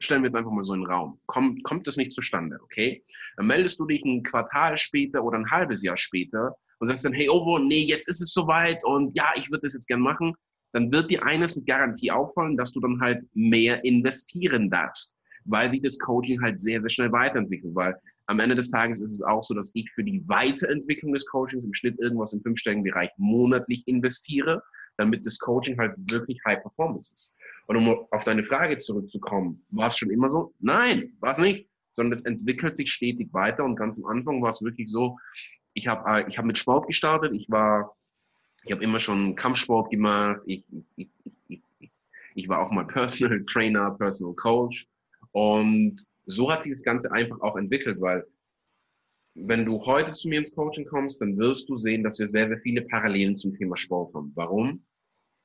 stellen 0.00 0.22
wir 0.22 0.26
jetzt 0.26 0.36
einfach 0.36 0.50
mal 0.50 0.64
so 0.64 0.72
einen 0.72 0.86
Raum. 0.86 1.20
Kommt, 1.26 1.62
kommt 1.62 1.86
es 1.86 1.96
nicht 1.96 2.12
zustande, 2.12 2.58
okay? 2.62 3.04
Dann 3.36 3.46
meldest 3.46 3.78
du 3.78 3.86
dich 3.86 4.02
ein 4.04 4.22
Quartal 4.22 4.76
später 4.76 5.22
oder 5.22 5.38
ein 5.38 5.50
halbes 5.50 5.82
Jahr 5.82 5.96
später 5.96 6.56
und 6.78 6.88
sagst 6.88 7.04
dann, 7.04 7.12
hey, 7.12 7.28
Ovo, 7.28 7.58
nee, 7.58 7.84
jetzt 7.84 8.08
ist 8.08 8.20
es 8.20 8.32
soweit 8.32 8.84
und 8.84 9.14
ja, 9.14 9.30
ich 9.36 9.50
würde 9.50 9.60
das 9.62 9.74
jetzt 9.74 9.86
gern 9.86 10.00
machen. 10.00 10.34
Dann 10.72 10.90
wird 10.90 11.10
dir 11.10 11.24
eines 11.24 11.54
mit 11.56 11.66
Garantie 11.66 12.10
auffallen, 12.10 12.56
dass 12.56 12.72
du 12.72 12.80
dann 12.80 13.00
halt 13.00 13.24
mehr 13.34 13.84
investieren 13.84 14.70
darfst, 14.70 15.14
weil 15.44 15.68
sich 15.68 15.82
das 15.82 15.98
Coaching 15.98 16.40
halt 16.40 16.58
sehr, 16.58 16.80
sehr 16.80 16.90
schnell 16.90 17.12
weiterentwickelt, 17.12 17.74
weil 17.74 17.96
am 18.26 18.38
Ende 18.38 18.54
des 18.54 18.70
Tages 18.70 19.02
ist 19.02 19.12
es 19.12 19.22
auch 19.22 19.42
so, 19.42 19.54
dass 19.54 19.72
ich 19.74 19.90
für 19.92 20.04
die 20.04 20.22
Weiterentwicklung 20.28 21.12
des 21.12 21.26
Coachings 21.26 21.64
im 21.64 21.74
Schnitt 21.74 21.98
irgendwas 21.98 22.32
im 22.32 22.40
fünfstelligen 22.40 22.84
Bereich 22.84 23.10
monatlich 23.16 23.82
investiere, 23.86 24.62
damit 24.96 25.26
das 25.26 25.38
Coaching 25.38 25.76
halt 25.78 25.94
wirklich 26.10 26.38
High 26.46 26.62
Performance 26.62 27.12
ist. 27.12 27.32
Und 27.70 27.76
um 27.76 28.04
auf 28.10 28.24
deine 28.24 28.42
Frage 28.42 28.78
zurückzukommen, 28.78 29.64
war 29.70 29.86
es 29.86 29.96
schon 29.96 30.10
immer 30.10 30.28
so? 30.28 30.52
Nein, 30.58 31.16
war 31.20 31.30
es 31.30 31.38
nicht. 31.38 31.68
Sondern 31.92 32.14
es 32.14 32.24
entwickelt 32.24 32.74
sich 32.74 32.90
stetig 32.90 33.32
weiter. 33.32 33.62
Und 33.62 33.76
ganz 33.76 33.96
am 33.96 34.06
Anfang 34.06 34.42
war 34.42 34.50
es 34.50 34.60
wirklich 34.60 34.90
so, 34.90 35.16
ich 35.74 35.86
habe 35.86 36.02
äh, 36.10 36.28
ich 36.28 36.36
hab 36.36 36.46
mit 36.46 36.58
Sport 36.58 36.88
gestartet. 36.88 37.32
Ich 37.32 37.48
war, 37.48 37.96
ich 38.64 38.72
habe 38.72 38.82
immer 38.82 38.98
schon 38.98 39.36
Kampfsport 39.36 39.88
gemacht. 39.88 40.40
Ich, 40.46 40.64
ich, 40.96 41.10
ich, 41.46 41.92
ich, 42.34 42.48
war 42.48 42.58
auch 42.58 42.72
mal 42.72 42.88
Personal 42.88 43.44
Trainer, 43.48 43.92
Personal 43.92 44.34
Coach. 44.34 44.88
Und 45.30 46.04
so 46.26 46.50
hat 46.50 46.64
sich 46.64 46.72
das 46.72 46.82
Ganze 46.82 47.12
einfach 47.12 47.40
auch 47.40 47.56
entwickelt, 47.56 48.00
weil 48.00 48.26
wenn 49.36 49.64
du 49.64 49.78
heute 49.86 50.12
zu 50.12 50.28
mir 50.28 50.40
ins 50.40 50.56
Coaching 50.56 50.86
kommst, 50.86 51.20
dann 51.20 51.38
wirst 51.38 51.68
du 51.68 51.76
sehen, 51.76 52.02
dass 52.02 52.18
wir 52.18 52.26
sehr, 52.26 52.48
sehr 52.48 52.58
viele 52.58 52.82
Parallelen 52.82 53.36
zum 53.36 53.54
Thema 53.54 53.76
Sport 53.76 54.12
haben. 54.12 54.32
Warum? 54.34 54.84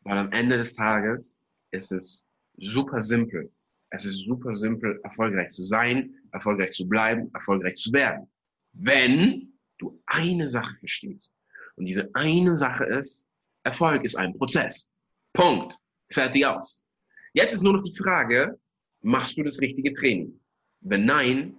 Weil 0.01 0.17
am 0.17 0.31
Ende 0.31 0.57
des 0.57 0.73
Tages 0.73 1.37
ist 1.75 1.91
es 1.91 2.25
super 2.57 3.01
simpel. 3.01 3.51
Es 3.89 4.05
ist 4.05 4.25
super 4.25 4.53
simpel, 4.53 4.99
erfolgreich 5.03 5.49
zu 5.49 5.63
sein, 5.63 6.15
erfolgreich 6.31 6.71
zu 6.71 6.87
bleiben, 6.87 7.29
erfolgreich 7.33 7.75
zu 7.75 7.93
werden. 7.93 8.29
Wenn 8.73 9.53
du 9.77 10.01
eine 10.05 10.47
Sache 10.47 10.75
verstehst. 10.79 11.33
Und 11.75 11.85
diese 11.85 12.09
eine 12.13 12.55
Sache 12.57 12.85
ist, 12.85 13.25
Erfolg 13.63 14.03
ist 14.03 14.15
ein 14.15 14.33
Prozess. 14.33 14.89
Punkt. 15.33 15.77
Fertig 16.11 16.45
aus. 16.45 16.83
Jetzt 17.33 17.53
ist 17.53 17.63
nur 17.63 17.73
noch 17.73 17.83
die 17.83 17.95
Frage, 17.95 18.59
machst 19.01 19.37
du 19.37 19.43
das 19.43 19.59
richtige 19.59 19.93
Training? 19.93 20.39
Wenn 20.81 21.05
nein, 21.05 21.57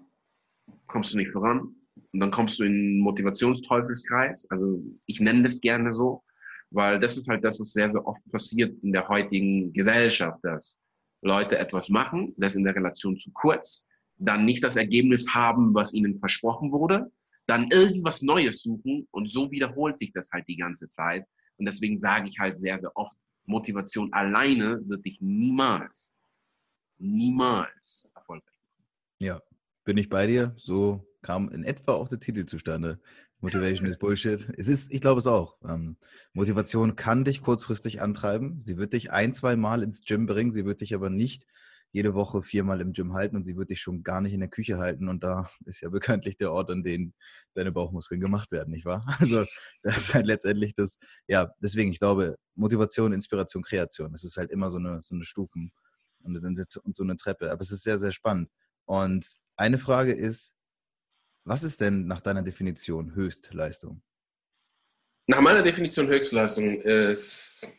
kommst 0.86 1.12
du 1.12 1.18
nicht 1.18 1.32
voran. 1.32 1.74
Und 2.12 2.20
dann 2.20 2.30
kommst 2.30 2.58
du 2.58 2.64
in 2.64 2.72
einen 2.72 2.98
Motivationsteufelskreis. 3.00 4.48
Also 4.50 4.82
ich 5.06 5.20
nenne 5.20 5.42
das 5.42 5.60
gerne 5.60 5.92
so 5.92 6.22
weil 6.70 7.00
das 7.00 7.16
ist 7.16 7.28
halt 7.28 7.44
das, 7.44 7.60
was 7.60 7.72
sehr, 7.72 7.90
sehr 7.90 8.06
oft 8.06 8.22
passiert 8.30 8.74
in 8.82 8.92
der 8.92 9.08
heutigen 9.08 9.72
Gesellschaft, 9.72 10.38
dass 10.42 10.78
Leute 11.22 11.58
etwas 11.58 11.88
machen, 11.88 12.34
das 12.36 12.54
in 12.54 12.64
der 12.64 12.74
Relation 12.74 13.18
zu 13.18 13.30
kurz, 13.32 13.86
dann 14.18 14.44
nicht 14.44 14.62
das 14.64 14.76
Ergebnis 14.76 15.26
haben, 15.28 15.74
was 15.74 15.94
ihnen 15.94 16.18
versprochen 16.18 16.72
wurde, 16.72 17.10
dann 17.46 17.70
irgendwas 17.70 18.22
Neues 18.22 18.62
suchen 18.62 19.06
und 19.10 19.30
so 19.30 19.50
wiederholt 19.50 19.98
sich 19.98 20.12
das 20.12 20.30
halt 20.32 20.48
die 20.48 20.56
ganze 20.56 20.88
Zeit. 20.88 21.24
Und 21.58 21.66
deswegen 21.66 21.98
sage 21.98 22.28
ich 22.28 22.38
halt 22.38 22.58
sehr, 22.58 22.78
sehr 22.78 22.96
oft, 22.96 23.16
Motivation 23.46 24.12
alleine 24.12 24.80
wird 24.86 25.04
dich 25.04 25.20
niemals, 25.20 26.16
niemals 26.98 28.10
erfolgreich 28.14 28.58
machen. 28.66 28.84
Ja, 29.20 29.40
bin 29.84 29.96
ich 29.96 30.08
bei 30.08 30.26
dir. 30.26 30.52
So 30.56 31.06
kam 31.22 31.48
in 31.50 31.64
etwa 31.64 31.92
auch 31.92 32.08
der 32.08 32.20
Titel 32.20 32.44
zustande. 32.46 33.00
Motivation 33.46 33.86
is 33.88 33.98
Bullshit. 33.98 34.48
Es 34.56 34.68
ist, 34.68 34.92
ich 34.92 35.00
glaube 35.00 35.18
es 35.18 35.26
auch. 35.26 35.56
Ähm, 35.66 35.96
Motivation 36.32 36.96
kann 36.96 37.24
dich 37.24 37.40
kurzfristig 37.40 38.02
antreiben. 38.02 38.60
Sie 38.64 38.76
wird 38.76 38.92
dich 38.92 39.10
ein, 39.12 39.34
zwei 39.34 39.56
Mal 39.56 39.82
ins 39.82 40.04
Gym 40.04 40.26
bringen. 40.26 40.52
Sie 40.52 40.64
wird 40.64 40.80
dich 40.80 40.94
aber 40.94 41.10
nicht 41.10 41.46
jede 41.92 42.14
Woche 42.14 42.42
viermal 42.42 42.80
im 42.80 42.92
Gym 42.92 43.14
halten 43.14 43.36
und 43.36 43.44
sie 43.44 43.56
wird 43.56 43.70
dich 43.70 43.80
schon 43.80 44.02
gar 44.02 44.20
nicht 44.20 44.34
in 44.34 44.40
der 44.40 44.50
Küche 44.50 44.78
halten. 44.78 45.08
Und 45.08 45.22
da 45.24 45.48
ist 45.64 45.80
ja 45.80 45.88
bekanntlich 45.88 46.36
der 46.36 46.52
Ort, 46.52 46.70
an 46.70 46.82
dem 46.82 47.14
deine 47.54 47.72
Bauchmuskeln 47.72 48.20
gemacht 48.20 48.50
werden, 48.50 48.70
nicht 48.70 48.84
wahr? 48.84 49.06
Also 49.20 49.46
das 49.82 49.96
ist 49.96 50.14
halt 50.14 50.26
letztendlich 50.26 50.74
das, 50.74 50.98
ja, 51.26 51.52
deswegen, 51.60 51.90
ich 51.90 51.98
glaube, 51.98 52.36
Motivation, 52.54 53.12
Inspiration, 53.12 53.62
Kreation. 53.62 54.12
Es 54.14 54.24
ist 54.24 54.36
halt 54.36 54.50
immer 54.50 54.70
so 54.70 54.78
eine, 54.78 55.00
so 55.02 55.14
eine 55.14 55.24
Stufen 55.24 55.72
und, 56.20 56.36
und 56.36 56.96
so 56.96 57.02
eine 57.04 57.16
Treppe. 57.16 57.50
Aber 57.50 57.60
es 57.60 57.70
ist 57.70 57.84
sehr, 57.84 57.98
sehr 57.98 58.12
spannend. 58.12 58.50
Und 58.84 59.26
eine 59.56 59.78
Frage 59.78 60.12
ist, 60.12 60.55
was 61.46 61.62
ist 61.62 61.80
denn 61.80 62.06
nach 62.06 62.20
deiner 62.20 62.42
Definition 62.42 63.14
Höchstleistung? 63.14 64.02
Nach 65.28 65.40
meiner 65.40 65.62
Definition 65.62 66.08
Höchstleistung 66.08 66.80
ist 66.80 67.72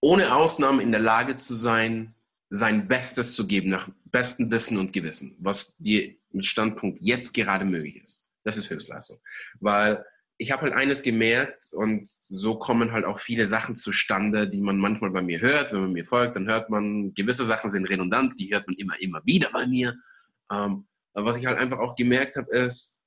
ohne 0.00 0.34
Ausnahme 0.34 0.82
in 0.82 0.92
der 0.92 1.00
Lage 1.00 1.36
zu 1.36 1.54
sein, 1.54 2.14
sein 2.50 2.88
Bestes 2.88 3.34
zu 3.34 3.46
geben, 3.46 3.70
nach 3.70 3.88
bestem 4.04 4.50
Wissen 4.50 4.78
und 4.78 4.92
Gewissen, 4.92 5.36
was 5.38 5.78
dir 5.78 6.14
mit 6.30 6.44
Standpunkt 6.44 7.00
jetzt 7.00 7.32
gerade 7.32 7.64
möglich 7.64 8.02
ist. 8.02 8.26
Das 8.44 8.56
ist 8.56 8.68
Höchstleistung. 8.68 9.20
Weil 9.60 10.04
ich 10.42 10.50
habe 10.50 10.62
halt 10.62 10.74
eines 10.74 11.04
gemerkt 11.04 11.68
und 11.72 12.08
so 12.08 12.58
kommen 12.58 12.90
halt 12.90 13.04
auch 13.04 13.20
viele 13.20 13.46
Sachen 13.46 13.76
zustande, 13.76 14.48
die 14.48 14.60
man 14.60 14.76
manchmal 14.76 15.10
bei 15.10 15.22
mir 15.22 15.40
hört. 15.40 15.72
Wenn 15.72 15.82
man 15.82 15.92
mir 15.92 16.04
folgt, 16.04 16.34
dann 16.34 16.48
hört 16.48 16.68
man, 16.68 17.14
gewisse 17.14 17.44
Sachen 17.44 17.70
sind 17.70 17.86
redundant, 17.86 18.40
die 18.40 18.52
hört 18.52 18.66
man 18.66 18.74
immer, 18.74 19.00
immer 19.00 19.24
wieder 19.24 19.50
bei 19.52 19.68
mir. 19.68 19.96
Ähm, 20.50 20.88
aber 21.14 21.26
was 21.26 21.36
ich 21.36 21.46
halt 21.46 21.58
einfach 21.58 21.78
auch 21.78 21.94
gemerkt 21.94 22.34
habe, 22.34 22.50
ist, 22.50 22.98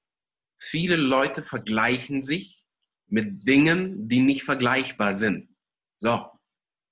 viele 0.57 0.95
Leute 0.95 1.43
vergleichen 1.43 2.23
sich 2.23 2.63
mit 3.07 3.45
Dingen, 3.45 4.07
die 4.07 4.21
nicht 4.21 4.43
vergleichbar 4.43 5.13
sind. 5.13 5.49
So, 5.97 6.27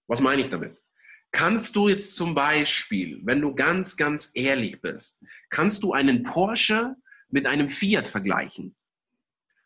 was 0.08 0.20
meine 0.20 0.42
ich 0.42 0.50
damit? 0.50 0.78
Kannst 1.32 1.78
du 1.78 1.88
jetzt 1.88 2.16
zum 2.16 2.36
Beispiel, 2.36 3.22
wenn 3.24 3.40
du 3.40 3.56
ganz, 3.56 3.96
ganz 3.96 4.32
ehrlich 4.36 4.82
bist, 4.82 5.24
kannst 5.50 5.84
du 5.84 5.94
einen 5.94 6.24
Porsche 6.24 6.96
mit 7.30 7.46
einem 7.46 7.70
Fiat 7.70 8.10
vergleichen? 8.10 8.76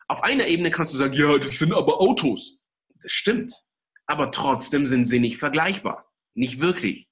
Auf 0.08 0.24
einer 0.24 0.48
Ebene 0.48 0.72
kannst 0.72 0.94
du 0.94 0.98
sagen, 0.98 1.14
ja, 1.14 1.38
das 1.38 1.58
sind 1.60 1.74
aber 1.74 2.00
Autos. 2.00 2.60
Das 3.02 3.12
stimmt. 3.12 3.54
Aber 4.06 4.32
trotzdem 4.32 4.86
sind 4.86 5.06
sie 5.06 5.20
nicht 5.20 5.38
vergleichbar. 5.38 6.10
Nicht 6.34 6.62
wirklich. 6.62 7.08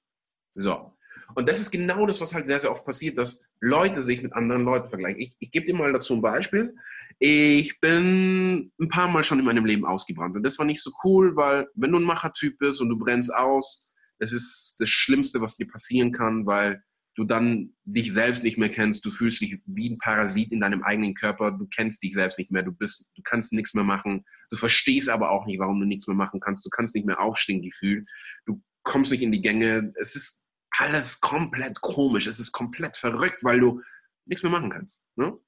So. 0.54 0.96
Und 1.34 1.48
das 1.48 1.60
ist 1.60 1.70
genau 1.70 2.06
das, 2.06 2.20
was 2.20 2.32
halt 2.34 2.46
sehr, 2.46 2.60
sehr 2.60 2.70
oft 2.70 2.86
passiert, 2.86 3.18
dass 3.18 3.46
Leute 3.60 4.02
sich 4.02 4.22
mit 4.22 4.32
anderen 4.32 4.64
Leuten 4.64 4.88
vergleichen. 4.88 5.20
Ich, 5.20 5.36
ich 5.38 5.50
gebe 5.50 5.66
dir 5.66 5.74
mal 5.74 5.92
dazu 5.92 6.14
ein 6.14 6.22
Beispiel. 6.22 6.74
Ich 7.18 7.78
bin 7.80 8.72
ein 8.80 8.88
paar 8.88 9.08
Mal 9.08 9.24
schon 9.24 9.38
in 9.38 9.44
meinem 9.44 9.66
Leben 9.66 9.84
ausgebrannt. 9.84 10.36
Und 10.36 10.42
das 10.44 10.58
war 10.58 10.64
nicht 10.64 10.82
so 10.82 10.92
cool, 11.04 11.36
weil 11.36 11.68
wenn 11.74 11.92
du 11.92 11.98
ein 11.98 12.04
Machertyp 12.04 12.58
bist 12.58 12.80
und 12.80 12.88
du 12.88 12.98
brennst 12.98 13.34
aus, 13.34 13.92
das 14.18 14.32
ist 14.32 14.76
das 14.78 14.88
Schlimmste, 14.88 15.40
was 15.40 15.56
dir 15.56 15.66
passieren 15.66 16.12
kann, 16.12 16.46
weil 16.46 16.82
du 17.16 17.24
dann 17.24 17.74
dich 17.84 18.12
selbst 18.12 18.44
nicht 18.44 18.58
mehr 18.58 18.68
kennst, 18.68 19.04
du 19.04 19.10
fühlst 19.10 19.40
dich 19.40 19.58
wie 19.64 19.90
ein 19.90 19.98
Parasit 19.98 20.52
in 20.52 20.60
deinem 20.60 20.82
eigenen 20.82 21.14
Körper, 21.14 21.50
du 21.50 21.66
kennst 21.66 22.02
dich 22.02 22.14
selbst 22.14 22.38
nicht 22.38 22.50
mehr, 22.50 22.62
du 22.62 22.72
bist, 22.72 23.10
du 23.16 23.22
kannst 23.22 23.52
nichts 23.52 23.74
mehr 23.74 23.84
machen, 23.84 24.24
du 24.50 24.56
verstehst 24.56 25.08
aber 25.08 25.30
auch 25.30 25.46
nicht, 25.46 25.58
warum 25.58 25.80
du 25.80 25.86
nichts 25.86 26.06
mehr 26.06 26.16
machen 26.16 26.40
kannst, 26.40 26.64
du 26.64 26.70
kannst 26.70 26.94
nicht 26.94 27.06
mehr 27.06 27.20
aufstehen, 27.20 27.62
Gefühl, 27.62 28.04
du 28.44 28.62
kommst 28.82 29.10
nicht 29.10 29.22
in 29.22 29.32
die 29.32 29.40
Gänge, 29.40 29.92
es 29.98 30.14
ist 30.14 30.44
alles 30.78 31.20
komplett 31.20 31.80
komisch, 31.80 32.26
es 32.26 32.38
ist 32.38 32.52
komplett 32.52 32.98
verrückt, 32.98 33.42
weil 33.42 33.60
du 33.60 33.80
nichts 34.26 34.42
mehr 34.42 34.52
machen 34.52 34.70
kannst. 34.70 35.08
Ne? 35.16 35.38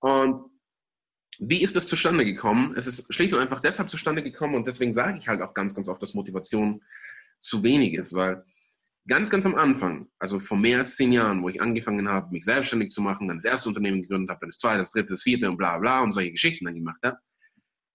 Und 0.00 0.50
wie 1.38 1.62
ist 1.62 1.76
das 1.76 1.86
zustande 1.86 2.24
gekommen? 2.24 2.74
Es 2.76 2.88
ist 2.88 3.12
schlicht 3.14 3.32
und 3.32 3.40
einfach 3.40 3.60
deshalb 3.60 3.88
zustande 3.88 4.22
gekommen 4.22 4.56
und 4.56 4.66
deswegen 4.66 4.92
sage 4.92 5.18
ich 5.18 5.28
halt 5.28 5.42
auch 5.42 5.54
ganz, 5.54 5.76
ganz 5.76 5.88
oft, 5.88 6.02
dass 6.02 6.14
Motivation 6.14 6.82
zu 7.38 7.62
wenig 7.62 7.94
ist, 7.94 8.14
weil 8.14 8.44
ganz, 9.06 9.30
ganz 9.30 9.46
am 9.46 9.54
Anfang, 9.54 10.08
also 10.18 10.38
vor 10.38 10.56
mehr 10.56 10.78
als 10.78 10.96
zehn 10.96 11.12
Jahren, 11.12 11.42
wo 11.42 11.48
ich 11.48 11.60
angefangen 11.60 12.08
habe, 12.08 12.32
mich 12.32 12.44
selbstständig 12.44 12.90
zu 12.90 13.00
machen, 13.00 13.28
dann 13.28 13.38
das 13.38 13.44
erste 13.44 13.68
Unternehmen 13.68 14.02
gegründet 14.02 14.30
habe, 14.30 14.40
dann 14.40 14.48
das 14.50 14.58
zweite, 14.58 14.78
das 14.78 14.92
dritte, 14.92 15.10
das 15.10 15.22
vierte 15.22 15.50
und 15.50 15.56
bla 15.56 15.78
bla 15.78 16.00
und 16.00 16.12
solche 16.12 16.32
Geschichten 16.32 16.64
dann 16.64 16.74
gemacht 16.74 17.00
habe, 17.02 17.18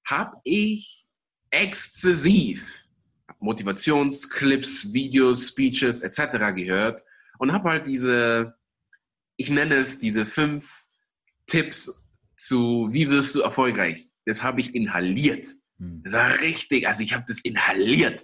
habe 0.05 0.37
ich 0.43 1.05
exzessiv 1.49 2.87
Motivationsclips, 3.39 4.93
Videos, 4.93 5.49
Speeches 5.49 6.01
etc. 6.01 6.53
gehört 6.55 7.03
und 7.39 7.51
habe 7.51 7.69
halt 7.69 7.87
diese, 7.87 8.55
ich 9.37 9.49
nenne 9.49 9.75
es 9.75 9.99
diese 9.99 10.25
fünf 10.25 10.83
Tipps 11.45 12.03
zu, 12.35 12.89
wie 12.91 13.09
wirst 13.09 13.35
du 13.35 13.41
erfolgreich. 13.41 14.09
Das 14.25 14.43
habe 14.43 14.59
ich 14.61 14.75
inhaliert. 14.75 15.47
Hm. 15.79 16.01
Das 16.03 16.13
war 16.13 16.39
richtig, 16.41 16.87
also 16.87 17.01
ich 17.01 17.13
habe 17.13 17.25
das 17.27 17.39
inhaliert. 17.41 18.23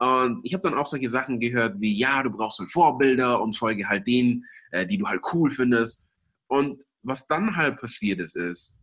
Und 0.00 0.40
ich 0.44 0.54
habe 0.54 0.62
dann 0.62 0.78
auch 0.78 0.86
solche 0.86 1.10
Sachen 1.10 1.40
gehört 1.40 1.78
wie, 1.78 1.96
ja, 1.96 2.22
du 2.22 2.30
brauchst 2.30 2.58
halt 2.58 2.70
Vorbilder 2.70 3.40
und 3.42 3.56
folge 3.56 3.86
halt 3.86 4.06
denen, 4.06 4.46
äh, 4.70 4.86
die 4.86 4.96
du 4.96 5.06
halt 5.06 5.20
cool 5.32 5.50
findest. 5.50 6.08
Und 6.48 6.82
was 7.02 7.26
dann 7.26 7.54
halt 7.54 7.78
passiert 7.78 8.18
ist, 8.18 8.34
ist, 8.34 8.80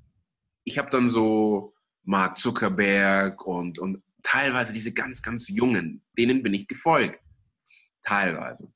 ich 0.64 0.78
habe 0.78 0.92
dann 0.92 1.10
so 1.10 1.74
Mark 2.04 2.38
Zuckerberg 2.38 3.46
und, 3.46 3.80
und 3.80 4.04
teilweise 4.22 4.74
diese 4.74 4.94
ganz, 4.94 5.24
ganz 5.24 5.50
Jungen, 5.50 6.04
denen 6.18 6.44
bin 6.44 6.54
ich 6.54 6.68
gefolgt. 6.68 7.20
Teilweise. 8.04 8.72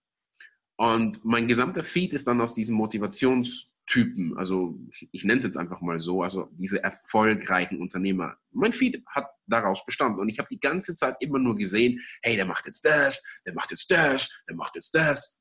Und 0.77 1.23
mein 1.23 1.47
gesamter 1.47 1.83
Feed 1.83 2.11
ist 2.13 2.27
dann 2.27 2.41
aus 2.41 2.55
diesen 2.55 2.75
Motivations- 2.75 3.70
Typen, 3.87 4.37
also 4.37 4.77
ich, 4.91 5.09
ich 5.11 5.23
nenne 5.23 5.39
es 5.39 5.43
jetzt 5.43 5.57
einfach 5.57 5.81
mal 5.81 5.99
so, 5.99 6.23
also 6.23 6.49
diese 6.53 6.81
erfolgreichen 6.83 7.81
Unternehmer. 7.81 8.37
Mein 8.51 8.73
Feed 8.73 9.03
hat 9.07 9.27
daraus 9.47 9.85
bestanden 9.85 10.19
und 10.19 10.29
ich 10.29 10.39
habe 10.39 10.47
die 10.51 10.59
ganze 10.59 10.95
Zeit 10.95 11.15
immer 11.19 11.39
nur 11.39 11.57
gesehen, 11.57 11.99
hey, 12.21 12.35
der 12.35 12.45
macht 12.45 12.65
jetzt 12.65 12.85
das, 12.85 13.23
der 13.45 13.53
macht 13.53 13.71
jetzt 13.71 13.89
das, 13.91 14.29
der 14.47 14.55
macht 14.55 14.75
jetzt 14.75 14.93
das. 14.95 15.39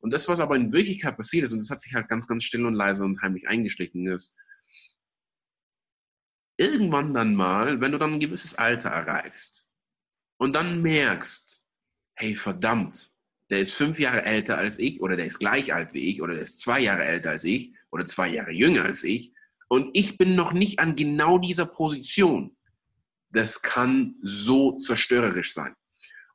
Und 0.00 0.12
das, 0.12 0.28
was 0.28 0.40
aber 0.40 0.56
in 0.56 0.72
Wirklichkeit 0.72 1.16
passiert 1.16 1.44
ist, 1.44 1.52
und 1.52 1.58
das 1.58 1.70
hat 1.70 1.80
sich 1.80 1.94
halt 1.94 2.08
ganz, 2.08 2.26
ganz 2.28 2.44
still 2.44 2.66
und 2.66 2.74
leise 2.74 3.04
und 3.04 3.20
heimlich 3.22 3.48
eingeschlichen, 3.48 4.06
ist, 4.06 4.36
irgendwann 6.56 7.14
dann 7.14 7.34
mal, 7.34 7.80
wenn 7.80 7.92
du 7.92 7.98
dann 7.98 8.14
ein 8.14 8.20
gewisses 8.20 8.56
Alter 8.56 8.90
erreichst 8.90 9.66
und 10.38 10.52
dann 10.54 10.82
merkst, 10.82 11.64
hey, 12.16 12.34
verdammt, 12.34 13.12
der 13.50 13.60
ist 13.60 13.72
fünf 13.72 13.98
Jahre 13.98 14.24
älter 14.24 14.58
als 14.58 14.78
ich 14.78 15.00
oder 15.00 15.16
der 15.16 15.26
ist 15.26 15.38
gleich 15.38 15.72
alt 15.74 15.94
wie 15.94 16.10
ich 16.10 16.22
oder 16.22 16.34
der 16.34 16.42
ist 16.42 16.60
zwei 16.60 16.80
Jahre 16.80 17.04
älter 17.04 17.30
als 17.30 17.44
ich 17.44 17.72
oder 17.90 18.04
zwei 18.04 18.28
Jahre 18.28 18.52
jünger 18.52 18.84
als 18.84 19.04
ich 19.04 19.32
und 19.68 19.90
ich 19.92 20.16
bin 20.16 20.34
noch 20.34 20.52
nicht 20.52 20.78
an 20.78 20.96
genau 20.96 21.38
dieser 21.38 21.66
Position, 21.66 22.56
das 23.30 23.60
kann 23.60 24.16
so 24.22 24.78
zerstörerisch 24.78 25.52
sein. 25.52 25.74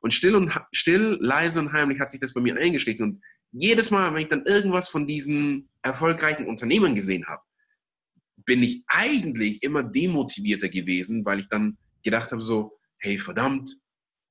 Und 0.00 0.14
still 0.14 0.36
und 0.36 0.52
still, 0.72 1.18
leise 1.20 1.58
und 1.58 1.72
heimlich 1.72 1.98
hat 1.98 2.10
sich 2.10 2.20
das 2.20 2.32
bei 2.32 2.40
mir 2.40 2.56
eingeschlichen. 2.56 3.04
Und 3.04 3.24
jedes 3.50 3.90
Mal, 3.90 4.14
wenn 4.14 4.22
ich 4.22 4.28
dann 4.28 4.46
irgendwas 4.46 4.88
von 4.88 5.06
diesen 5.06 5.68
erfolgreichen 5.82 6.46
Unternehmen 6.46 6.94
gesehen 6.94 7.26
habe, 7.26 7.42
bin 8.44 8.62
ich 8.62 8.84
eigentlich 8.86 9.62
immer 9.62 9.82
demotivierter 9.82 10.68
gewesen, 10.68 11.24
weil 11.24 11.40
ich 11.40 11.48
dann 11.48 11.76
gedacht 12.02 12.30
habe 12.30 12.42
so, 12.42 12.78
hey 12.98 13.18
verdammt, 13.18 13.76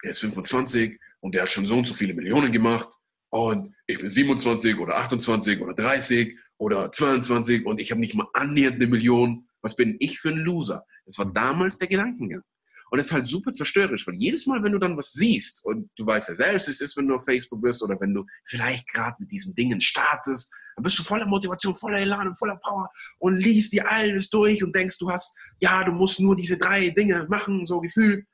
der 0.04 0.12
ist 0.12 0.20
25 0.20 1.00
und 1.24 1.34
der 1.34 1.44
hat 1.44 1.50
schon 1.50 1.65
so 1.65 1.77
und 1.77 1.88
so 1.88 1.94
viele 1.94 2.13
Millionen 2.13 2.51
gemacht 2.51 2.89
und 3.30 3.74
ich 3.88 3.98
bin 3.98 4.10
27 4.10 4.77
oder 4.77 4.98
28 4.98 5.62
oder 5.62 5.74
30 5.74 6.38
oder 6.58 6.92
22 6.92 7.65
und 7.65 7.80
ich 7.80 7.92
habe 7.92 8.01
nicht 8.01 8.13
mal 8.13 8.27
annähernd 8.34 8.75
eine 8.75 8.88
Million. 8.88 9.48
Was 9.62 9.77
bin 9.77 9.96
ich 10.00 10.20
für 10.20 10.30
ein 10.30 10.39
Loser? 10.39 10.86
Das 11.06 11.18
war 11.18 11.32
damals 11.32 11.77
der 11.77 11.88
Gedankengang. 11.88 12.44
Und 12.92 13.00
es 13.00 13.08
ist 13.08 13.12
halt 13.13 13.25
super 13.25 13.53
zerstörerisch, 13.53 14.06
weil 14.06 14.15
jedes 14.15 14.46
Mal, 14.46 14.62
wenn 14.63 14.74
du 14.74 14.80
dann 14.80 14.98
was 14.98 15.13
siehst, 15.13 15.63
und 15.63 15.89
du 15.96 16.06
weißt 16.06 16.27
ja 16.27 16.36
selbst, 16.36 16.68
es 16.68 16.82
ist, 16.82 16.98
wenn 16.98 17.08
du 17.08 17.15
auf 17.15 17.24
Facebook 17.24 17.62
bist 17.62 17.82
oder 17.82 18.00
wenn 18.01 18.13
du 18.13 18.25
vielleicht 18.44 18.88
gerade 18.89 19.15
mit 19.18 19.32
diesen 19.32 19.56
Dingen 19.56 19.80
startest, 19.80 20.53
dann 20.75 20.84
bist 20.84 21.00
du 21.00 21.03
voller 21.03 21.25
Motivation, 21.25 21.74
voller 21.74 22.00
Elan 22.00 22.27
und 22.27 22.38
voller 22.38 22.58
Power 22.58 22.92
und 23.18 23.38
liest 23.38 23.72
dir 23.72 23.89
alles 23.89 24.30
durch 24.30 24.62
und 24.62 24.75
denkst, 24.75 25.00
du 25.00 25.10
hast, 25.10 25.39
ja, 25.60 25.86
du 25.86 25.94
musst 25.94 26.20
nur 26.20 26.36
diese 26.36 26.58
drei 26.58 26.89
Dinge 26.89 27.25
machen, 27.30 27.65
so 27.65 27.80
gefühlt. 27.80 28.25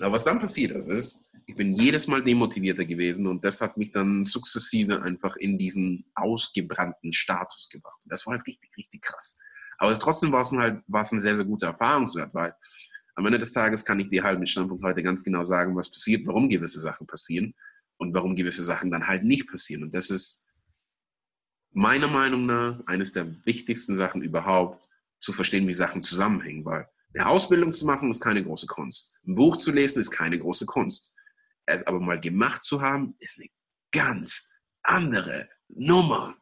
Aber 0.00 0.12
was 0.12 0.24
dann 0.24 0.40
passiert 0.40 0.74
ist, 0.86 1.26
ich 1.50 1.56
bin 1.56 1.74
jedes 1.74 2.06
Mal 2.06 2.22
demotivierter 2.22 2.84
gewesen 2.84 3.26
und 3.26 3.44
das 3.44 3.60
hat 3.60 3.76
mich 3.76 3.90
dann 3.90 4.24
sukzessive 4.24 5.02
einfach 5.02 5.34
in 5.34 5.58
diesen 5.58 6.04
ausgebrannten 6.14 7.12
Status 7.12 7.68
gebracht. 7.68 8.00
Das 8.06 8.24
war 8.24 8.34
halt 8.34 8.46
richtig, 8.46 8.70
richtig 8.76 9.02
krass. 9.02 9.40
Aber 9.76 9.92
trotzdem 9.98 10.30
war 10.30 10.42
es 10.42 10.52
halt, 10.52 10.82
war 10.86 11.00
es 11.00 11.10
ein 11.10 11.20
sehr, 11.20 11.34
sehr 11.34 11.44
guter 11.44 11.68
Erfahrungswert, 11.68 12.32
weil 12.34 12.54
am 13.16 13.26
Ende 13.26 13.40
des 13.40 13.52
Tages 13.52 13.84
kann 13.84 13.98
ich 13.98 14.08
dir 14.10 14.22
halt 14.22 14.38
mit 14.38 14.48
Standpunkt 14.48 14.84
heute 14.84 15.02
ganz 15.02 15.24
genau 15.24 15.42
sagen, 15.42 15.74
was 15.74 15.90
passiert, 15.90 16.24
warum 16.24 16.48
gewisse 16.48 16.80
Sachen 16.80 17.08
passieren 17.08 17.54
und 17.96 18.14
warum 18.14 18.36
gewisse 18.36 18.62
Sachen 18.62 18.92
dann 18.92 19.08
halt 19.08 19.24
nicht 19.24 19.48
passieren. 19.48 19.82
Und 19.82 19.92
das 19.92 20.08
ist 20.10 20.44
meiner 21.72 22.08
Meinung 22.08 22.46
nach 22.46 22.80
eines 22.86 23.12
der 23.12 23.44
wichtigsten 23.44 23.96
Sachen 23.96 24.22
überhaupt, 24.22 24.86
zu 25.18 25.32
verstehen, 25.32 25.66
wie 25.68 25.74
Sachen 25.74 26.00
zusammenhängen, 26.00 26.64
weil 26.64 26.88
eine 27.12 27.26
Ausbildung 27.26 27.72
zu 27.72 27.84
machen 27.84 28.08
ist 28.08 28.22
keine 28.22 28.42
große 28.42 28.66
Kunst. 28.66 29.12
Ein 29.26 29.34
Buch 29.34 29.56
zu 29.58 29.72
lesen 29.72 30.00
ist 30.00 30.12
keine 30.12 30.38
große 30.38 30.64
Kunst. 30.64 31.14
Es 31.70 31.86
aber 31.86 32.00
mal 32.00 32.20
gemacht 32.20 32.62
zu 32.62 32.80
haben, 32.82 33.16
ist 33.18 33.38
eine 33.38 33.48
ganz 33.92 34.48
andere 34.82 35.48
Nummer. 35.68 36.36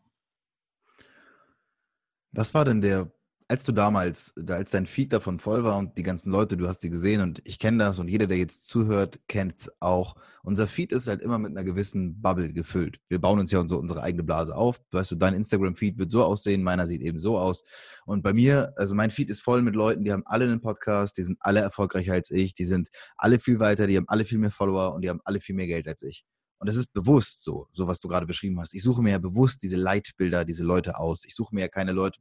Was 2.33 2.55
war 2.55 2.65
denn 2.65 2.81
der 2.81 3.11
als 3.51 3.65
du 3.65 3.73
damals, 3.73 4.35
als 4.47 4.71
dein 4.71 4.85
Feed 4.85 5.11
davon 5.11 5.39
voll 5.39 5.65
war 5.65 5.79
und 5.79 5.97
die 5.97 6.03
ganzen 6.03 6.31
Leute, 6.31 6.59
du 6.59 6.69
hast 6.69 6.83
sie 6.83 6.91
gesehen 6.91 7.23
und 7.23 7.41
ich 7.45 7.59
kenne 7.59 7.79
das 7.79 7.99
und 7.99 8.09
jeder, 8.09 8.27
der 8.27 8.37
jetzt 8.37 8.69
zuhört, 8.69 9.21
kennt 9.27 9.61
es 9.61 9.73
auch. 9.81 10.17
Unser 10.43 10.67
Feed 10.67 10.93
ist 10.93 11.09
halt 11.09 11.23
immer 11.23 11.39
mit 11.39 11.53
einer 11.53 11.65
gewissen 11.65 12.21
Bubble 12.21 12.53
gefüllt. 12.53 13.01
Wir 13.09 13.19
bauen 13.19 13.41
uns 13.41 13.51
ja 13.51 13.67
so 13.67 13.79
unsere 13.79 14.03
eigene 14.03 14.23
Blase 14.23 14.55
auf. 14.55 14.83
Weißt 14.93 15.11
du, 15.13 15.17
dein 15.17 15.33
Instagram-Feed 15.33 15.97
wird 15.97 16.13
so 16.13 16.25
aussehen, 16.25 16.63
meiner 16.63 16.87
sieht 16.87 17.01
eben 17.01 17.21
so 17.21 17.39
aus. 17.39 17.65
Und 18.05 18.23
bei 18.23 18.35
mir, 18.35 18.75
also 18.77 18.95
mein 18.95 19.11
Feed 19.11 19.31
ist 19.31 19.41
voll 19.41 19.63
mit 19.63 19.75
Leuten, 19.75 20.05
die 20.05 20.13
haben 20.13 20.27
alle 20.27 20.45
einen 20.45 20.61
Podcast, 20.61 21.17
die 21.17 21.23
sind 21.23 21.39
alle 21.41 21.61
erfolgreicher 21.61 22.13
als 22.13 22.31
ich, 22.31 22.55
die 22.55 22.67
sind 22.67 22.91
alle 23.17 23.39
viel 23.39 23.61
weiter, 23.61 23.87
die 23.87 23.97
haben 23.97 24.09
alle 24.09 24.27
viel 24.27 24.39
mehr 24.39 24.51
Follower 24.51 24.95
und 24.95 25.01
die 25.01 25.09
haben 25.09 25.21
alle 25.25 25.41
viel 25.41 25.55
mehr 25.55 25.67
Geld 25.67 25.89
als 25.89 26.03
ich. 26.03 26.27
Und 26.59 26.69
das 26.69 26.77
ist 26.77 26.93
bewusst 26.93 27.45
so, 27.45 27.69
so 27.73 27.87
was 27.87 28.01
du 28.01 28.09
gerade 28.09 28.27
beschrieben 28.27 28.61
hast. 28.61 28.75
Ich 28.75 28.83
suche 28.83 29.01
mir 29.01 29.13
ja 29.13 29.19
bewusst 29.19 29.63
diese 29.63 29.77
Leitbilder, 29.77 30.45
diese 30.45 30.65
Leute 30.65 30.99
aus. 30.99 31.25
Ich 31.25 31.35
suche 31.35 31.55
mir 31.55 31.63
ja 31.63 31.69
keine 31.69 31.93
Leute, 31.93 32.19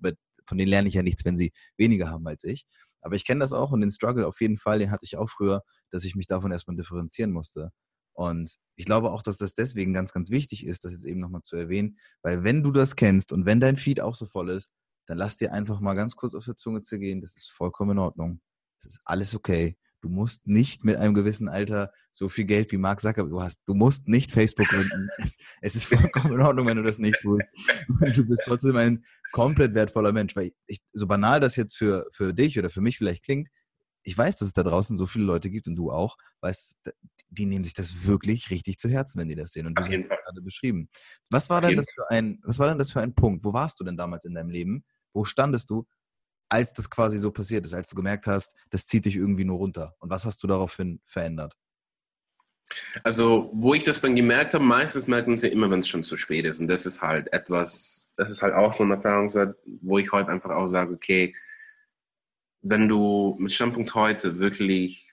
von 0.48 0.58
denen 0.58 0.70
lerne 0.70 0.88
ich 0.88 0.96
ja 0.96 1.04
nichts, 1.04 1.26
wenn 1.26 1.38
sie 1.38 1.52
weniger 1.78 2.10
haben 2.10 2.28
als 2.28 2.44
ich. 2.44 2.66
Aber 3.02 3.16
ich 3.16 3.26
kenne 3.26 3.40
das 3.42 3.54
auch 3.54 3.72
und 3.72 3.82
den 3.82 3.92
Struggle 3.92 4.28
auf 4.28 4.42
jeden 4.42 4.58
Fall, 4.58 4.80
den 4.80 4.92
hatte 4.92 5.06
ich 5.06 5.18
auch 5.18 5.30
früher, 5.30 5.64
dass 5.92 6.04
ich 6.04 6.16
mich 6.16 6.28
davon 6.28 6.52
erstmal 6.52 6.76
differenzieren 6.76 7.32
musste. 7.32 7.72
Und 8.14 8.58
ich 8.76 8.86
glaube 8.86 9.12
auch, 9.12 9.22
dass 9.22 9.38
das 9.38 9.54
deswegen 9.54 9.94
ganz, 9.94 10.12
ganz 10.12 10.32
wichtig 10.32 10.66
ist, 10.66 10.86
das 10.86 10.92
jetzt 10.92 11.06
eben 11.06 11.20
nochmal 11.20 11.44
zu 11.44 11.56
erwähnen, 11.56 12.00
weil 12.24 12.44
wenn 12.44 12.64
du 12.64 12.72
das 12.72 12.96
kennst 12.96 13.32
und 13.32 13.46
wenn 13.46 13.60
dein 13.60 13.78
Feed 13.78 14.02
auch 14.02 14.16
so 14.16 14.26
voll 14.26 14.50
ist, 14.50 14.72
dann 15.06 15.18
lass 15.18 15.38
dir 15.38 15.54
einfach 15.54 15.80
mal 15.80 15.94
ganz 15.94 16.16
kurz 16.16 16.34
auf 16.34 16.46
der 16.46 16.56
Zunge 16.56 16.82
zu 16.82 16.98
gehen, 17.00 17.22
das 17.22 17.38
ist 17.38 17.52
vollkommen 17.52 17.92
in 17.92 18.00
Ordnung. 18.00 18.42
Das 18.82 18.94
ist 18.94 19.02
alles 19.06 19.36
okay. 19.36 19.78
Du 20.02 20.10
musst 20.10 20.48
nicht 20.48 20.84
mit 20.84 20.98
einem 20.98 21.14
gewissen 21.14 21.50
Alter 21.50 21.92
so 22.12 22.30
viel 22.30 22.46
Geld 22.46 22.72
wie 22.72 22.78
Mark 22.78 23.02
Zuckerberg 23.02 23.32
du 23.32 23.42
hast. 23.42 23.62
Du 23.66 23.74
musst 23.74 24.08
nicht 24.08 24.32
Facebook 24.32 24.68
gründen. 24.68 25.10
Es, 25.18 25.38
es, 25.62 25.76
ist 25.76 25.86
vollkommen 25.86 26.36
in 26.36 26.42
Ordnung, 26.42 26.68
wenn 26.68 26.78
du 26.78 26.84
das 26.84 27.00
nicht 27.00 27.20
tust. 27.20 27.48
Du 28.16 28.26
bist 28.26 28.44
trotzdem 28.46 28.76
ein 28.76 29.04
komplett 29.32 29.74
wertvoller 29.74 30.12
Mensch. 30.12 30.36
Weil 30.36 30.52
ich, 30.68 30.80
so 30.94 31.08
banal 31.08 31.40
das 31.40 31.56
jetzt 31.56 31.76
für, 31.76 32.08
für 32.12 32.34
dich 32.34 32.58
oder 32.60 32.70
für 32.70 32.82
mich 32.82 32.98
vielleicht 32.98 33.24
klingt, 33.24 33.50
ich 34.08 34.18
weiß, 34.18 34.38
dass 34.38 34.48
es 34.48 34.54
da 34.54 34.64
draußen 34.64 34.96
so 34.96 35.06
viele 35.06 35.26
Leute 35.26 35.50
gibt 35.50 35.68
und 35.68 35.76
du 35.76 35.92
auch, 35.92 36.16
weißt, 36.40 36.94
die 37.30 37.46
nehmen 37.46 37.66
sich 37.66 37.74
das 37.74 38.06
wirklich 38.06 38.50
richtig 38.52 38.78
zu 38.78 38.88
Herzen, 38.88 39.20
wenn 39.20 39.28
die 39.28 39.36
das 39.36 39.52
sehen. 39.52 39.68
Und 39.68 39.78
du 39.78 39.82
hast 39.82 39.90
gerade 39.90 40.42
beschrieben. 40.42 40.90
Was 41.30 41.50
war 41.50 41.60
denn 41.60 41.76
das 41.76 41.92
für 41.92 42.10
ein, 42.10 42.40
was 42.44 42.58
war 42.58 42.70
denn 42.70 42.80
das 42.80 42.94
für 42.94 43.02
ein 43.02 43.14
Punkt? 43.14 43.44
Wo 43.44 43.52
warst 43.52 43.80
du 43.80 43.84
denn 43.84 43.98
damals 43.98 44.24
in 44.24 44.34
deinem 44.34 44.50
Leben? 44.50 44.86
Wo 45.14 45.26
standest 45.26 45.70
du? 45.70 45.86
Als 46.50 46.74
das 46.74 46.90
quasi 46.90 47.18
so 47.18 47.32
passiert 47.32 47.66
ist, 47.66 47.74
als 47.74 47.90
du 47.90 47.96
gemerkt 47.96 48.28
hast, 48.28 48.56
das 48.70 48.86
zieht 48.86 49.06
dich 49.06 49.16
irgendwie 49.16 49.46
nur 49.46 49.58
runter? 49.58 49.96
Und 50.00 50.10
was 50.10 50.26
hast 50.26 50.42
du 50.44 50.48
daraufhin 50.48 51.02
verändert? 51.04 51.56
Also, 53.04 53.50
wo 53.54 53.74
ich 53.74 53.84
das 53.84 54.02
dann 54.02 54.16
gemerkt 54.16 54.54
habe, 54.54 54.64
meistens 54.64 55.08
merkt 55.08 55.28
man 55.28 55.38
es 55.38 55.44
ja 55.44 55.50
immer, 55.50 55.70
wenn 55.70 55.80
es 55.80 55.88
schon 55.88 56.04
zu 56.04 56.18
spät 56.18 56.46
ist. 56.46 56.60
Und 56.60 56.68
das 56.68 56.86
ist 56.86 57.02
halt 57.02 57.32
etwas, 57.32 58.12
das 58.18 58.30
ist 58.30 58.42
halt 58.42 58.54
auch 58.54 58.74
so 58.74 58.84
ein 58.84 58.92
Erfahrungswert, 58.92 59.58
wo 59.82 59.98
ich 59.98 60.12
heute 60.12 60.30
einfach 60.30 60.50
auch 60.50 60.68
sage, 60.68 60.94
okay, 60.94 61.34
wenn 62.62 62.90
du 62.90 63.36
mit 63.40 63.54
Standpunkt 63.54 63.96
heute 63.96 64.40
wirklich 64.40 65.08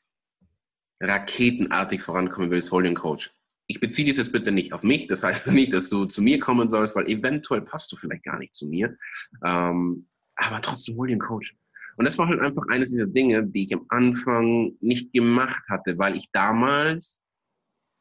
raketenartig 1.01 2.03
vorankommen 2.03 2.51
willst, 2.51 2.73
hol 2.73 2.83
den 2.83 2.97
Coach. 2.97 3.33
Ich 3.67 3.81
beziehe 3.81 4.09
das 4.09 4.19
jetzt 4.19 4.33
bitte 4.33 4.53
nicht 4.53 4.73
auf 4.73 4.83
mich, 4.83 5.07
das 5.07 5.23
heißt 5.23 5.47
nicht, 5.53 5.73
dass 5.73 5.89
du 5.89 6.07
zu 6.07 6.23
mir 6.23 6.41
kommen 6.41 6.71
sollst, 6.71 6.97
weil 6.97 7.09
eventuell 7.09 7.63
passt 7.63 7.93
du 7.93 7.97
vielleicht 7.97 8.25
gar 8.25 8.39
nicht 8.39 8.55
zu 8.55 8.67
mir. 8.67 8.97
Ähm, 9.45 10.07
aber 10.37 10.61
trotzdem 10.61 10.97
hol 10.97 11.09
einen 11.09 11.21
Coach. 11.21 11.55
Und 11.97 12.07
das 12.07 12.19
war 12.19 12.29
halt 12.29 12.41
einfach 12.41 12.65
eines 12.71 12.91
dieser 12.91 13.07
Dinge, 13.07 13.47
die 13.47 13.65
ich 13.65 13.75
am 13.75 13.87
Anfang 13.89 14.73
nicht 14.81 15.13
gemacht 15.13 15.63
hatte, 15.69 15.97
weil 15.97 16.17
ich 16.17 16.29
damals 16.33 17.23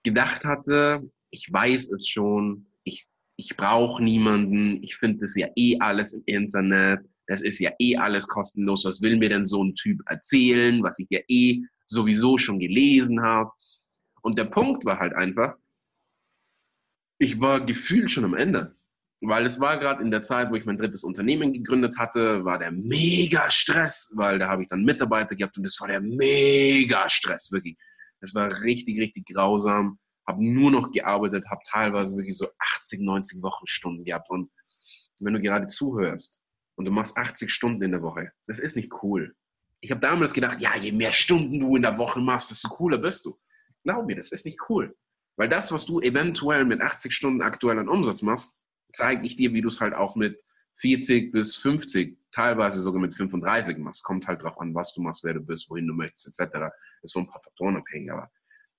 gedacht 0.04 0.46
hatte, 0.46 1.10
ich 1.30 1.52
weiß 1.52 1.92
es 1.92 2.08
schon, 2.08 2.68
ich, 2.84 3.06
ich 3.38 3.56
brauche 3.56 4.04
niemanden, 4.04 4.82
ich 4.84 4.96
finde 4.96 5.20
das 5.20 5.36
ja 5.36 5.48
eh 5.56 5.78
alles 5.80 6.14
im 6.14 6.24
Internet, 6.26 7.02
das 7.28 7.42
ist 7.42 7.60
ja 7.60 7.72
eh 7.80 7.96
alles 7.96 8.28
kostenlos, 8.28 8.84
was 8.86 9.02
will 9.02 9.18
mir 9.18 9.30
denn 9.30 9.46
so 9.46 9.64
ein 9.64 9.76
Typ 9.76 10.02
erzählen, 10.08 10.84
was 10.84 11.00
ich 11.00 11.08
ja 11.10 11.20
eh 11.28 11.62
sowieso 11.86 12.38
schon 12.38 12.60
gelesen 12.60 13.22
habe. 13.22 13.52
Und 14.22 14.38
der 14.38 14.46
Punkt 14.46 14.86
war 14.86 15.00
halt 15.00 15.14
einfach, 15.14 15.56
ich 17.20 17.40
war 17.40 17.66
gefühlt 17.66 18.12
schon 18.12 18.26
am 18.26 18.34
Ende 18.34 18.76
weil 19.28 19.46
es 19.46 19.60
war 19.60 19.78
gerade 19.78 20.04
in 20.04 20.12
der 20.12 20.24
Zeit, 20.24 20.52
wo 20.52 20.56
ich 20.56 20.66
mein 20.66 20.78
drittes 20.78 21.04
Unternehmen 21.04 21.54
gegründet 21.54 21.98
hatte, 21.98 22.44
war 22.44 22.60
der 22.60 22.72
mega 22.72 23.50
Stress, 23.50 24.12
weil 24.16 24.40
da 24.40 24.50
habe 24.50 24.64
ich 24.64 24.68
dann 24.68 24.84
Mitarbeiter 24.84 25.36
gehabt 25.36 25.58
und 25.58 25.64
das 25.64 25.80
war 25.80 25.88
der 25.88 26.02
mega 26.02 27.08
Stress, 27.08 27.52
wirklich. 27.52 27.78
Es 28.22 28.34
war 28.34 28.62
richtig, 28.62 29.00
richtig 29.00 29.26
grausam. 29.28 30.00
Habe 30.28 30.44
nur 30.44 30.72
noch 30.72 30.92
gearbeitet, 30.92 31.46
habe 31.50 31.62
teilweise 31.70 32.16
wirklich 32.16 32.38
so 32.38 32.48
80, 32.78 33.02
90 33.02 33.42
Wochenstunden 33.42 34.06
gehabt. 34.06 34.30
Und 34.30 34.50
wenn 35.20 35.34
du 35.34 35.42
gerade 35.42 35.68
zuhörst 35.68 36.40
und 36.76 36.86
du 36.86 36.92
machst 36.92 37.18
80 37.18 37.52
Stunden 37.52 37.84
in 37.84 37.92
der 37.92 38.02
Woche, 38.02 38.32
das 38.48 38.60
ist 38.60 38.76
nicht 38.76 38.92
cool. 39.04 39.36
Ich 39.82 39.92
habe 39.92 40.00
damals 40.00 40.34
gedacht, 40.34 40.62
ja, 40.62 40.76
je 40.76 40.94
mehr 40.94 41.12
Stunden 41.12 41.60
du 41.60 41.76
in 41.76 41.82
der 41.82 41.98
Woche 41.98 42.22
machst, 42.22 42.52
desto 42.52 42.70
cooler 42.70 42.98
bist 42.98 43.26
du. 43.26 43.38
Glaub 43.84 44.06
mir, 44.06 44.16
das 44.16 44.32
ist 44.32 44.46
nicht 44.46 44.60
cool. 44.70 44.96
Weil 45.36 45.50
das, 45.50 45.72
was 45.72 45.86
du 45.86 46.00
eventuell 46.00 46.64
mit 46.64 46.82
80 46.82 47.14
Stunden 47.14 47.42
aktuell 47.42 47.80
an 47.80 47.90
Umsatz 47.90 48.22
machst, 48.22 48.60
zeige 48.94 49.26
ich 49.26 49.36
dir, 49.36 49.54
wie 49.54 49.62
du 49.62 49.68
es 49.68 49.82
halt 49.82 49.94
auch 49.94 50.16
mit 50.16 50.40
40 50.76 51.32
bis 51.32 51.56
50, 51.56 52.18
teilweise 52.32 52.82
sogar 52.82 53.02
mit 53.02 53.14
35 53.14 53.78
machst. 53.78 54.04
Kommt 54.04 54.28
halt 54.28 54.44
drauf 54.44 54.60
an, 54.60 54.74
was 54.74 54.94
du 54.94 55.02
machst, 55.02 55.24
wer 55.24 55.34
du 55.34 55.42
bist, 55.42 55.70
wohin 55.70 55.88
du 55.88 55.94
möchtest, 55.94 56.40
etc. 56.40 56.74
Ist 57.02 57.14
von 57.14 57.24
ein 57.24 57.28
paar 57.28 57.42
Faktoren 57.42 57.78
abhängig, 57.78 58.12
aber 58.12 58.32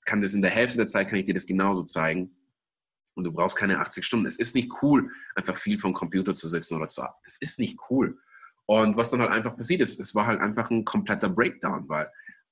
kann 0.05 0.23
das 0.23 0.35
in 0.35 0.43
der 0.43 0.51
Hälfte 0.51 0.77
der 0.77 0.87
Zeit 0.87 1.09
kann 1.09 1.19
ich 1.19 1.27
dir 1.27 1.35
das 1.35 1.47
genauso 1.47 1.85
zeigen. 1.85 2.37
Und 3.15 3.25
du 3.25 3.33
brauchst 3.33 3.57
keine 3.57 3.79
80 3.79 4.05
Stunden. 4.05 4.27
Es 4.27 4.39
ist 4.39 4.55
nicht 4.55 4.83
cool, 4.83 5.11
einfach 5.37 5.57
viel 5.57 5.79
vom 5.79 5.95
Computer 5.95 6.35
zu 6.35 6.49
sitzen 6.49 6.77
oder 6.77 6.89
zu 6.89 7.03
arbeiten. 7.03 7.21
Das 7.25 7.37
ist 7.41 7.59
nicht 7.59 7.79
cool. 7.89 8.19
Und 8.67 8.97
was 8.97 9.11
dann 9.11 9.21
halt 9.21 9.31
einfach 9.31 9.57
passiert 9.57 9.81
ist, 9.81 10.01
es 10.01 10.15
war 10.15 10.27
halt 10.27 10.41
einfach 10.41 10.71
ein 10.71 10.85
kompletter 10.85 11.29
Breakdown, 11.29 11.89
weil 11.89 12.11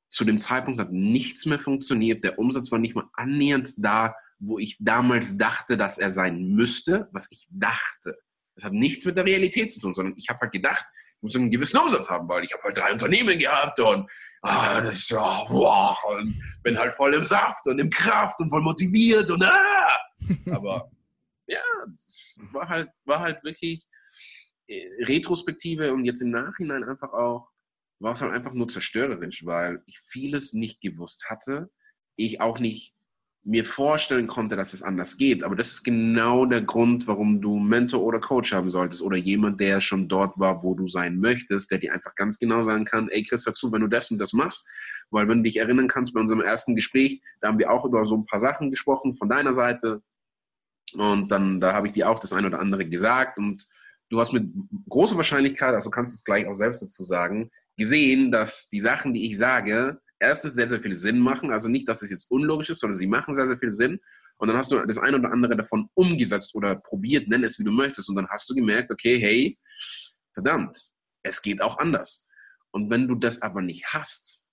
zu 0.08 0.24
dem 0.24 0.38
Zeitpunkt 0.38 0.78
hat 0.78 0.92
nichts 0.92 1.46
mehr 1.46 1.58
funktioniert. 1.58 2.22
Der 2.22 2.38
Umsatz 2.38 2.70
war 2.70 2.78
nicht 2.78 2.94
mal 2.94 3.08
annähernd 3.14 3.74
da, 3.78 4.14
wo 4.42 4.58
ich 4.58 4.76
damals 4.80 5.38
dachte, 5.38 5.76
dass 5.76 5.98
er 5.98 6.10
sein 6.10 6.48
müsste, 6.48 7.08
was 7.12 7.28
ich 7.30 7.46
dachte. 7.48 8.18
Das 8.56 8.64
hat 8.64 8.72
nichts 8.72 9.04
mit 9.04 9.16
der 9.16 9.24
Realität 9.24 9.70
zu 9.70 9.80
tun, 9.80 9.94
sondern 9.94 10.14
ich 10.16 10.28
habe 10.28 10.40
halt 10.40 10.52
gedacht, 10.52 10.84
ich 11.16 11.22
muss 11.22 11.36
einen 11.36 11.50
gewissen 11.50 11.78
Umsatz 11.78 12.10
haben, 12.10 12.28
weil 12.28 12.44
ich 12.44 12.52
habe 12.52 12.62
halt 12.64 12.76
drei 12.76 12.92
Unternehmen 12.92 13.38
gehabt 13.38 13.78
und 13.78 14.10
ah, 14.42 14.80
das 14.80 14.96
ist 14.98 15.10
ja, 15.10 15.44
wow, 15.48 15.96
und 16.18 16.42
bin 16.62 16.76
halt 16.76 16.94
voll 16.94 17.14
im 17.14 17.24
Saft 17.24 17.66
und 17.68 17.78
im 17.78 17.88
Kraft 17.88 18.40
und 18.40 18.50
voll 18.50 18.62
motiviert 18.62 19.30
und 19.30 19.44
ah! 19.44 19.96
Aber 20.50 20.90
ja, 21.46 21.62
es 21.94 22.42
war 22.50 22.68
halt, 22.68 22.90
war 23.04 23.20
halt 23.20 23.44
wirklich 23.44 23.86
äh, 24.66 24.88
Retrospektive 25.04 25.92
und 25.92 26.04
jetzt 26.04 26.20
im 26.20 26.30
Nachhinein 26.30 26.84
einfach 26.84 27.12
auch 27.12 27.48
war 28.00 28.14
es 28.14 28.20
halt 28.20 28.32
einfach 28.32 28.52
nur 28.52 28.66
zerstörerisch, 28.66 29.46
weil 29.46 29.80
ich 29.86 30.00
vieles 30.00 30.52
nicht 30.52 30.80
gewusst 30.80 31.30
hatte. 31.30 31.70
Ich 32.16 32.40
auch 32.40 32.58
nicht 32.58 32.96
mir 33.44 33.64
vorstellen 33.64 34.28
konnte, 34.28 34.54
dass 34.54 34.72
es 34.72 34.82
anders 34.82 35.16
geht. 35.16 35.42
Aber 35.42 35.56
das 35.56 35.68
ist 35.68 35.82
genau 35.82 36.46
der 36.46 36.62
Grund, 36.62 37.08
warum 37.08 37.40
du 37.40 37.58
Mentor 37.58 38.02
oder 38.02 38.20
Coach 38.20 38.52
haben 38.52 38.70
solltest 38.70 39.02
oder 39.02 39.16
jemand, 39.16 39.60
der 39.60 39.80
schon 39.80 40.08
dort 40.08 40.38
war, 40.38 40.62
wo 40.62 40.74
du 40.74 40.86
sein 40.86 41.18
möchtest, 41.18 41.70
der 41.70 41.78
dir 41.78 41.92
einfach 41.92 42.14
ganz 42.14 42.38
genau 42.38 42.62
sagen 42.62 42.84
kann, 42.84 43.08
ey 43.08 43.24
Chris, 43.24 43.44
hör 43.44 43.54
zu, 43.54 43.72
wenn 43.72 43.80
du 43.80 43.88
das 43.88 44.10
und 44.12 44.18
das 44.18 44.32
machst, 44.32 44.66
weil 45.10 45.28
wenn 45.28 45.38
du 45.38 45.44
dich 45.44 45.56
erinnern 45.56 45.88
kannst 45.88 46.14
bei 46.14 46.20
unserem 46.20 46.40
ersten 46.40 46.76
Gespräch, 46.76 47.20
da 47.40 47.48
haben 47.48 47.58
wir 47.58 47.70
auch 47.70 47.84
über 47.84 48.06
so 48.06 48.16
ein 48.16 48.26
paar 48.26 48.40
Sachen 48.40 48.70
gesprochen 48.70 49.14
von 49.14 49.28
deiner 49.28 49.54
Seite. 49.54 50.02
Und 50.94 51.32
dann, 51.32 51.60
da 51.60 51.72
habe 51.72 51.88
ich 51.88 51.94
dir 51.94 52.08
auch 52.10 52.20
das 52.20 52.32
ein 52.32 52.44
oder 52.46 52.60
andere 52.60 52.88
gesagt. 52.88 53.38
Und 53.38 53.66
du 54.08 54.20
hast 54.20 54.32
mit 54.32 54.52
großer 54.88 55.16
Wahrscheinlichkeit, 55.16 55.74
also 55.74 55.90
kannst 55.90 56.12
du 56.12 56.16
es 56.16 56.24
gleich 56.24 56.46
auch 56.46 56.54
selbst 56.54 56.82
dazu 56.82 57.02
sagen, 57.02 57.50
gesehen, 57.76 58.30
dass 58.30 58.68
die 58.68 58.80
Sachen, 58.80 59.12
die 59.12 59.28
ich 59.28 59.38
sage, 59.38 60.00
erstens 60.22 60.54
sehr, 60.54 60.68
sehr 60.68 60.80
viel 60.80 60.96
Sinn 60.96 61.18
machen. 61.18 61.52
Also 61.52 61.68
nicht, 61.68 61.88
dass 61.88 62.02
es 62.02 62.10
jetzt 62.10 62.30
unlogisch 62.30 62.70
ist, 62.70 62.80
sondern 62.80 62.96
sie 62.96 63.06
machen 63.06 63.34
sehr, 63.34 63.48
sehr 63.48 63.58
viel 63.58 63.70
Sinn. 63.70 64.00
Und 64.38 64.48
dann 64.48 64.56
hast 64.56 64.72
du 64.72 64.84
das 64.86 64.98
eine 64.98 65.18
oder 65.18 65.30
andere 65.30 65.56
davon 65.56 65.88
umgesetzt 65.94 66.54
oder 66.54 66.76
probiert, 66.76 67.28
nenn 67.28 67.44
es 67.44 67.58
wie 67.58 67.64
du 67.64 67.72
möchtest. 67.72 68.08
Und 68.08 68.16
dann 68.16 68.28
hast 68.28 68.48
du 68.48 68.54
gemerkt, 68.54 68.90
okay, 68.90 69.18
hey, 69.18 69.58
verdammt, 70.32 70.90
es 71.22 71.42
geht 71.42 71.60
auch 71.60 71.78
anders. 71.78 72.26
Und 72.70 72.90
wenn 72.90 73.06
du 73.06 73.14
das 73.14 73.42
aber 73.42 73.60
nicht 73.60 73.86
hast, 73.92 74.44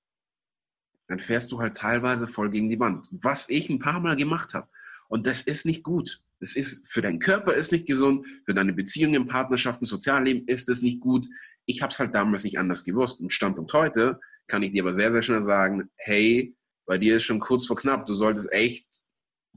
dann 1.08 1.20
fährst 1.20 1.52
du 1.52 1.60
halt 1.60 1.76
teilweise 1.78 2.28
voll 2.28 2.50
gegen 2.50 2.70
die 2.70 2.80
Wand. 2.80 3.08
Was 3.12 3.50
ich 3.50 3.70
ein 3.70 3.80
paar 3.80 4.00
Mal 4.00 4.16
gemacht 4.16 4.54
habe. 4.54 4.68
Und 5.08 5.26
das 5.26 5.42
ist 5.42 5.66
nicht 5.66 5.84
gut. 5.84 6.22
Das 6.40 6.56
ist 6.56 6.88
für 6.88 7.02
deinen 7.02 7.20
Körper 7.20 7.54
ist 7.54 7.72
nicht 7.72 7.88
gesund, 7.88 8.26
für 8.46 8.54
deine 8.54 8.74
Beziehungen, 8.74 9.28
Partnerschaften, 9.28 9.86
Sozialleben 9.86 10.48
ist 10.48 10.70
es 10.70 10.82
nicht 10.82 11.00
gut. 11.00 11.28
Ich 11.66 11.82
habe 11.82 11.92
es 11.92 12.00
halt 12.00 12.14
damals 12.14 12.44
nicht 12.44 12.60
anders 12.60 12.84
gewusst. 12.84 13.20
Und 13.20 13.34
Standpunkt 13.34 13.74
heute 13.74 14.20
kann 14.50 14.64
ich 14.64 14.72
dir 14.72 14.84
aber 14.84 14.94
sehr, 14.94 15.12
sehr 15.12 15.22
schnell 15.22 15.42
sagen, 15.42 15.90
hey, 15.98 16.56
bei 16.86 16.98
dir 16.98 17.18
ist 17.18 17.24
schon 17.24 17.40
kurz 17.40 17.66
vor 17.68 17.78
knapp, 17.78 18.06
du 18.06 18.14
solltest 18.14 18.52
echt 18.52 18.86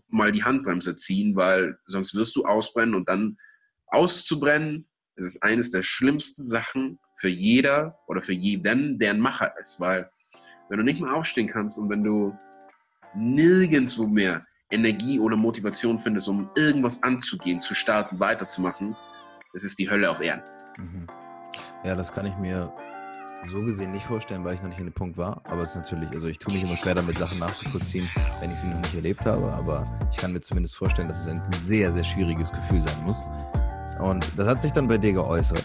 mal 0.09 0.31
die 0.31 0.45
Handbremse 0.45 0.95
ziehen, 0.95 1.35
weil 1.35 1.79
sonst 1.87 2.15
wirst 2.15 2.37
du 2.37 2.45
ausbrennen 2.45 2.95
und 2.95 3.09
dann 3.09 3.39
auszubrennen, 3.87 4.89
das 5.17 5.27
ist 5.27 5.43
eines 5.43 5.71
der 5.71 5.83
schlimmsten 5.83 6.45
Sachen 6.45 6.99
für 7.19 7.29
jeder 7.29 7.99
oder 8.07 8.23
für 8.23 8.33
jeden, 8.33 8.99
der 8.99 9.11
ein 9.11 9.21
Macher 9.21 9.55
ist, 9.61 9.81
weil 9.81 10.11
wenn 10.69 10.79
du 10.79 10.85
nicht 10.85 11.01
mehr 11.01 11.15
aufstehen 11.15 11.49
kannst 11.49 11.79
und 11.79 11.89
wenn 11.91 12.05
du 12.05 12.37
nirgendwo 13.15 14.07
mehr 14.07 14.47
Energie 14.71 15.19
oder 15.19 15.37
Motivation 15.37 15.99
findest, 15.99 16.29
um 16.29 16.51
irgendwas 16.57 17.03
anzugehen, 17.03 17.61
zu 17.61 17.75
starten, 17.75 18.21
weiterzumachen, 18.21 18.97
das 19.53 19.65
ist 19.65 19.79
die 19.79 19.91
Hölle 19.91 20.11
auf 20.11 20.21
Erden. 20.21 20.43
Mhm. 20.79 21.07
Ja, 21.85 21.95
das 21.95 22.11
kann 22.11 22.25
ich 22.27 22.37
mir 22.37 22.73
so 23.45 23.63
gesehen 23.63 23.93
nicht 23.93 24.05
vorstellen, 24.05 24.45
weil 24.45 24.55
ich 24.55 24.63
noch 24.63 24.69
nicht 24.69 24.79
an 24.79 24.87
dem 24.87 24.95
Punkt 24.95 25.17
war. 25.17 25.41
Aber 25.45 25.63
es 25.63 25.71
ist 25.71 25.77
natürlich, 25.77 26.11
also 26.11 26.29
ich 26.29 26.39
tue 26.39 26.53
mich 26.53 26.63
immer 26.63 26.77
schwer 26.77 26.95
damit, 26.95 27.19
Sachen 27.19 27.39
nachzuvollziehen, 27.39 28.09
wenn 28.41 28.51
ich 28.51 28.59
sie 28.59 28.69
noch 28.69 28.79
nicht 28.81 28.95
erlebt 28.95 29.25
habe. 29.25 29.53
Aber 29.53 29.85
ich 30.11 30.17
kann 30.17 30.33
mir 30.33 30.41
zumindest 30.41 30.77
vorstellen, 30.77 31.09
dass 31.09 31.23
es 31.23 31.29
ein 31.29 31.43
sehr, 31.53 31.93
sehr 31.93 32.05
schwieriges 32.05 32.53
Gefühl 32.53 32.81
sein 32.81 33.05
muss. 33.05 33.23
Und 34.01 34.27
das 34.37 34.47
hat 34.49 34.63
sich 34.63 34.73
dann 34.73 34.89
bei 34.89 34.99
dir 34.99 35.13
geäußert. 35.13 35.65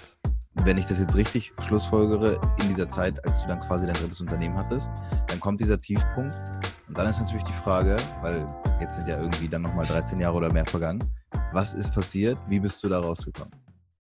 Wenn 0.63 0.77
ich 0.77 0.85
das 0.87 0.99
jetzt 0.99 1.15
richtig 1.15 1.53
schlussfolgere, 1.59 2.41
in 2.61 2.67
dieser 2.67 2.89
Zeit, 2.89 3.23
als 3.25 3.41
du 3.41 3.47
dann 3.47 3.59
quasi 3.59 3.85
dein 3.85 3.95
drittes 3.95 4.19
Unternehmen 4.21 4.57
hattest, 4.57 4.91
dann 5.27 5.39
kommt 5.39 5.59
dieser 5.59 5.79
Tiefpunkt. 5.79 6.33
Und 6.87 6.97
dann 6.97 7.07
ist 7.07 7.19
natürlich 7.19 7.43
die 7.43 7.53
Frage, 7.53 7.95
weil 8.21 8.45
jetzt 8.81 8.95
sind 8.95 9.07
ja 9.07 9.19
irgendwie 9.19 9.47
dann 9.47 9.61
nochmal 9.61 9.85
13 9.85 10.19
Jahre 10.19 10.35
oder 10.35 10.51
mehr 10.51 10.65
vergangen, 10.65 11.03
was 11.53 11.73
ist 11.73 11.93
passiert? 11.93 12.37
Wie 12.47 12.59
bist 12.59 12.83
du 12.83 12.89
da 12.89 12.99
rausgekommen? 12.99 13.66